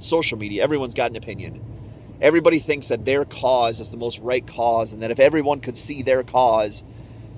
Social 0.00 0.36
media, 0.36 0.62
everyone's 0.62 0.92
got 0.92 1.10
an 1.10 1.16
opinion 1.16 1.73
Everybody 2.20 2.58
thinks 2.58 2.88
that 2.88 3.04
their 3.04 3.24
cause 3.24 3.80
is 3.80 3.90
the 3.90 3.96
most 3.96 4.18
right 4.20 4.46
cause, 4.46 4.92
and 4.92 5.02
that 5.02 5.10
if 5.10 5.18
everyone 5.18 5.60
could 5.60 5.76
see 5.76 6.02
their 6.02 6.22
cause, 6.22 6.84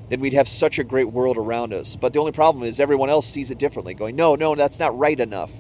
then 0.09 0.21
we'd 0.21 0.35
have 0.35 0.49
such 0.49 0.79
a 0.79 0.85
great 0.85 1.11
world 1.11 1.37
around 1.37 1.73
us. 1.73 1.97
But 1.97 2.13
the 2.13 2.21
only 2.21 2.33
problem 2.33 2.63
is 2.65 2.79
everyone 2.79 3.11
else 3.11 3.27
sees 3.27 3.51
it 3.51 3.59
differently, 3.59 3.95
going, 3.95 4.17
no, 4.17 4.35
no, 4.35 4.55
that's 4.55 4.79
not 4.79 4.97
right 4.97 5.19
enough. 5.19 5.51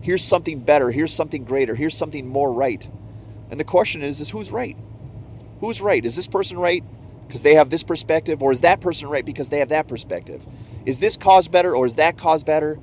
Here's 0.00 0.24
something 0.24 0.60
better. 0.60 0.90
Here's 0.90 1.12
something 1.12 1.44
greater. 1.44 1.74
Here's 1.74 1.96
something 1.96 2.26
more 2.26 2.52
right. 2.52 2.88
And 3.50 3.60
the 3.60 3.64
question 3.64 4.02
is, 4.02 4.20
is 4.20 4.30
who's 4.30 4.50
right? 4.50 4.76
Who's 5.60 5.82
right? 5.82 6.04
Is 6.04 6.16
this 6.16 6.28
person 6.28 6.58
right 6.58 6.82
because 7.26 7.42
they 7.42 7.54
have 7.54 7.70
this 7.70 7.84
perspective, 7.84 8.42
or 8.42 8.50
is 8.50 8.62
that 8.62 8.80
person 8.80 9.08
right 9.08 9.24
because 9.24 9.50
they 9.50 9.58
have 9.58 9.68
that 9.68 9.86
perspective? 9.86 10.46
Is 10.86 11.00
this 11.00 11.16
cause 11.16 11.48
better, 11.48 11.76
or 11.76 11.86
is 11.86 11.96
that 11.96 12.16
cause 12.16 12.42
better? 12.42 12.78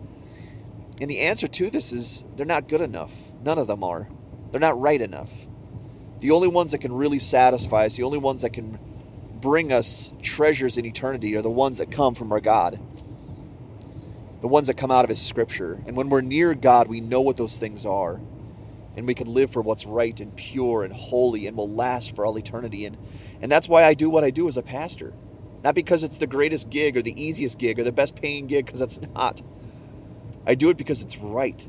And 1.02 1.10
the 1.10 1.20
answer 1.20 1.48
to 1.48 1.70
this 1.70 1.92
is 1.92 2.24
they're 2.36 2.46
not 2.46 2.68
good 2.68 2.82
enough. 2.82 3.14
None 3.44 3.58
of 3.58 3.68
them 3.68 3.84
are. 3.84 4.08
They're 4.52 4.62
not 4.62 4.80
right 4.80 5.02
enough. 5.02 5.47
The 6.20 6.32
only 6.32 6.48
ones 6.48 6.72
that 6.72 6.80
can 6.80 6.94
really 6.94 7.20
satisfy 7.20 7.86
us, 7.86 7.98
the 7.98 8.04
only 8.04 8.18
ones 8.18 8.42
that 8.42 8.52
can 8.52 8.80
bring 9.40 9.72
us 9.72 10.14
treasures 10.22 10.78
in 10.78 10.86
eternity 10.86 11.36
are 11.36 11.42
the 11.42 11.50
ones 11.50 11.78
that 11.78 11.92
come 11.92 12.16
from 12.16 12.32
our 12.32 12.40
God. 12.40 12.80
The 14.42 14.48
ones 14.48 14.68
that 14.68 14.78
come 14.78 14.92
out 14.92 15.06
of 15.06 15.10
His 15.10 15.22
Scripture. 15.22 15.82
And 15.86 15.96
when 15.96 16.10
we're 16.10 16.22
near 16.22 16.54
God, 16.56 16.88
we 16.88 17.02
know 17.02 17.22
what 17.22 17.38
those 17.38 17.58
things 17.58 17.86
are. 17.86 18.20
And 18.96 19.06
we 19.06 19.14
can 19.14 19.32
live 19.32 19.52
for 19.52 19.62
what's 19.62 19.86
right 19.86 20.20
and 20.20 20.36
pure 20.36 20.84
and 20.84 20.92
holy 20.92 21.46
and 21.46 21.56
will 21.56 21.70
last 21.70 22.16
for 22.16 22.26
all 22.26 22.38
eternity. 22.38 22.86
And, 22.86 22.98
and 23.42 23.52
that's 23.52 23.70
why 23.70 23.84
I 23.84 23.94
do 23.94 24.10
what 24.10 24.24
I 24.24 24.32
do 24.32 24.48
as 24.48 24.58
a 24.58 24.64
pastor. 24.64 25.14
Not 25.64 25.76
because 25.76 26.04
it's 26.04 26.18
the 26.18 26.28
greatest 26.28 26.70
gig 26.70 26.98
or 26.98 27.04
the 27.04 27.22
easiest 27.22 27.60
gig 27.60 27.80
or 27.80 27.84
the 27.84 27.92
best 27.92 28.16
paying 28.16 28.48
gig, 28.48 28.66
because 28.66 28.80
that's 28.80 29.00
not. 29.16 29.42
I 30.48 30.56
do 30.56 30.70
it 30.70 30.78
because 30.78 31.04
it's 31.04 31.18
right. 31.18 31.68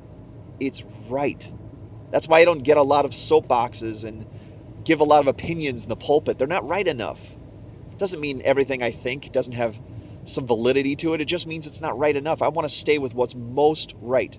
It's 0.61 0.85
right. 1.09 1.51
That's 2.11 2.29
why 2.29 2.41
I 2.41 2.45
don't 2.45 2.63
get 2.63 2.77
a 2.77 2.83
lot 2.83 3.05
of 3.05 3.13
soapboxes 3.13 4.05
and 4.05 4.27
give 4.85 5.01
a 5.01 5.05
lot 5.05 5.21
of 5.21 5.29
opinions 5.29 5.83
in 5.83 5.89
the 5.89 5.97
pulpit. 5.97 6.39
They're 6.39 6.47
not 6.47 6.67
right 6.67 6.87
enough. 6.87 7.33
It 7.93 7.99
Doesn't 7.99 8.21
mean 8.21 8.41
everything 8.45 8.83
I 8.83 8.91
think 8.91 9.33
doesn't 9.33 9.53
have 9.53 9.79
some 10.25 10.47
validity 10.47 10.97
to 10.97 11.15
it. 11.15 11.21
It 11.21 11.27
just 11.27 11.47
means 11.47 11.67
it's 11.67 11.81
not 11.81 11.99
right 11.99 12.17
enough. 12.17 12.43
I 12.43 12.49
want 12.49 12.69
to 12.69 12.75
stay 12.75 12.99
with 12.99 13.15
what's 13.15 13.35
most 13.35 13.95
right, 14.01 14.37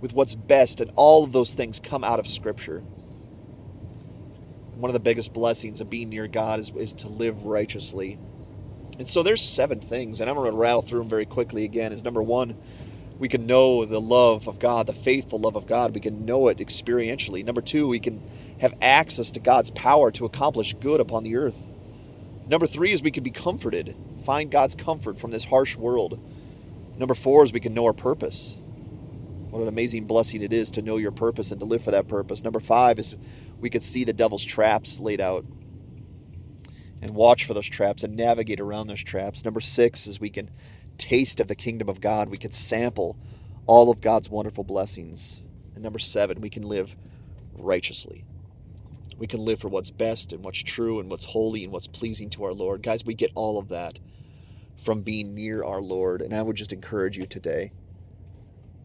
with 0.00 0.12
what's 0.12 0.34
best, 0.34 0.80
and 0.80 0.90
all 0.96 1.24
of 1.24 1.32
those 1.32 1.52
things 1.52 1.80
come 1.80 2.04
out 2.04 2.18
of 2.18 2.26
Scripture. 2.26 2.80
One 4.74 4.88
of 4.90 4.94
the 4.94 5.00
biggest 5.00 5.32
blessings 5.32 5.80
of 5.80 5.88
being 5.88 6.08
near 6.10 6.26
God 6.28 6.60
is, 6.60 6.70
is 6.76 6.92
to 6.94 7.08
live 7.08 7.44
righteously. 7.44 8.18
And 8.98 9.08
so 9.08 9.22
there's 9.22 9.42
seven 9.42 9.80
things, 9.80 10.20
and 10.20 10.30
I'm 10.30 10.36
going 10.36 10.50
to 10.50 10.56
rattle 10.56 10.82
through 10.82 11.00
them 11.00 11.08
very 11.08 11.26
quickly 11.26 11.64
again. 11.64 11.92
Is 11.92 12.04
number 12.04 12.22
one, 12.22 12.56
we 13.18 13.28
can 13.28 13.46
know 13.46 13.84
the 13.84 14.00
love 14.00 14.46
of 14.46 14.58
God, 14.58 14.86
the 14.86 14.92
faithful 14.92 15.38
love 15.38 15.56
of 15.56 15.66
God. 15.66 15.94
We 15.94 16.00
can 16.00 16.26
know 16.26 16.48
it 16.48 16.58
experientially. 16.58 17.44
Number 17.44 17.62
two, 17.62 17.88
we 17.88 17.98
can 17.98 18.22
have 18.60 18.74
access 18.82 19.30
to 19.32 19.40
God's 19.40 19.70
power 19.70 20.10
to 20.12 20.24
accomplish 20.24 20.74
good 20.74 21.00
upon 21.00 21.22
the 21.22 21.36
earth. 21.36 21.70
Number 22.46 22.66
three 22.66 22.92
is 22.92 23.02
we 23.02 23.10
can 23.10 23.24
be 23.24 23.30
comforted, 23.30 23.96
find 24.24 24.50
God's 24.50 24.74
comfort 24.74 25.18
from 25.18 25.30
this 25.30 25.44
harsh 25.44 25.76
world. 25.76 26.20
Number 26.96 27.14
four 27.14 27.44
is 27.44 27.52
we 27.52 27.60
can 27.60 27.74
know 27.74 27.86
our 27.86 27.92
purpose. 27.92 28.60
What 29.50 29.62
an 29.62 29.68
amazing 29.68 30.06
blessing 30.06 30.42
it 30.42 30.52
is 30.52 30.70
to 30.72 30.82
know 30.82 30.96
your 30.96 31.12
purpose 31.12 31.50
and 31.50 31.60
to 31.60 31.66
live 31.66 31.82
for 31.82 31.90
that 31.90 32.08
purpose. 32.08 32.44
Number 32.44 32.60
five 32.60 32.98
is 32.98 33.16
we 33.58 33.70
could 33.70 33.82
see 33.82 34.04
the 34.04 34.12
devil's 34.12 34.44
traps 34.44 35.00
laid 35.00 35.20
out 35.20 35.44
and 37.00 37.10
watch 37.10 37.44
for 37.44 37.54
those 37.54 37.66
traps 37.66 38.04
and 38.04 38.16
navigate 38.16 38.60
around 38.60 38.86
those 38.86 39.02
traps. 39.02 39.44
Number 39.44 39.60
six 39.60 40.06
is 40.06 40.20
we 40.20 40.30
can 40.30 40.50
taste 40.98 41.40
of 41.40 41.48
the 41.48 41.54
kingdom 41.54 41.88
of 41.88 42.00
God. 42.00 42.28
We 42.28 42.36
can 42.36 42.52
sample 42.52 43.16
all 43.66 43.90
of 43.90 44.00
God's 44.00 44.30
wonderful 44.30 44.64
blessings. 44.64 45.42
And 45.74 45.82
number 45.82 45.98
seven, 45.98 46.40
we 46.40 46.50
can 46.50 46.62
live 46.62 46.96
righteously. 47.54 48.24
We 49.18 49.26
can 49.26 49.44
live 49.44 49.60
for 49.60 49.68
what's 49.68 49.90
best 49.90 50.32
and 50.32 50.44
what's 50.44 50.62
true 50.62 51.00
and 51.00 51.10
what's 51.10 51.24
holy 51.24 51.64
and 51.64 51.72
what's 51.72 51.86
pleasing 51.86 52.30
to 52.30 52.44
our 52.44 52.52
Lord. 52.52 52.82
Guys, 52.82 53.04
we 53.04 53.14
get 53.14 53.32
all 53.34 53.58
of 53.58 53.68
that 53.68 53.98
from 54.76 55.02
being 55.02 55.34
near 55.34 55.64
our 55.64 55.80
Lord. 55.80 56.20
And 56.20 56.34
I 56.34 56.42
would 56.42 56.56
just 56.56 56.72
encourage 56.72 57.16
you 57.16 57.26
today 57.26 57.72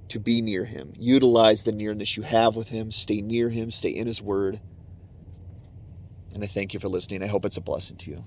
to 0.08 0.20
be 0.20 0.42
near 0.42 0.66
Him. 0.66 0.94
Utilize 0.98 1.64
the 1.64 1.72
nearness 1.72 2.16
you 2.18 2.24
have 2.24 2.56
with 2.56 2.70
Him. 2.70 2.92
Stay 2.92 3.22
near 3.22 3.50
Him. 3.50 3.72
Stay 3.72 3.90
in 3.90 4.08
His 4.08 4.22
Word. 4.22 4.62
And 6.34 6.44
I 6.44 6.48
thank 6.48 6.74
you 6.74 6.80
for 6.80 6.88
listening. 6.88 7.24
I 7.24 7.28
hope 7.28 7.46
it's 7.46 7.58
a 7.58 7.62
blessing 7.62 7.98
to 7.98 8.12
you. 8.12 8.24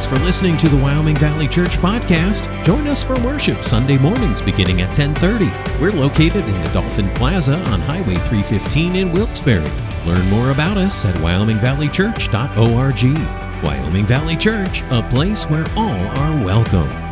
Thanks 0.00 0.18
for 0.18 0.24
listening 0.24 0.56
to 0.56 0.66
the 0.66 0.78
Wyoming 0.78 1.16
Valley 1.16 1.46
Church 1.46 1.76
podcast. 1.76 2.64
Join 2.64 2.86
us 2.86 3.04
for 3.04 3.20
worship 3.20 3.62
Sunday 3.62 3.98
mornings 3.98 4.40
beginning 4.40 4.80
at 4.80 4.96
10:30. 4.96 5.52
We're 5.78 5.92
located 5.92 6.42
in 6.42 6.58
the 6.62 6.70
Dolphin 6.70 7.10
Plaza 7.10 7.58
on 7.68 7.82
Highway 7.82 8.14
315 8.14 8.96
in 8.96 9.12
Wilkes-Barre. 9.12 9.70
Learn 10.06 10.26
more 10.30 10.52
about 10.52 10.78
us 10.78 11.04
at 11.04 11.14
wyomingvalleychurch.org. 11.16 13.62
Wyoming 13.62 14.06
Valley 14.06 14.36
Church, 14.36 14.82
a 14.90 15.02
place 15.02 15.44
where 15.50 15.66
all 15.76 16.06
are 16.18 16.46
welcome. 16.46 17.09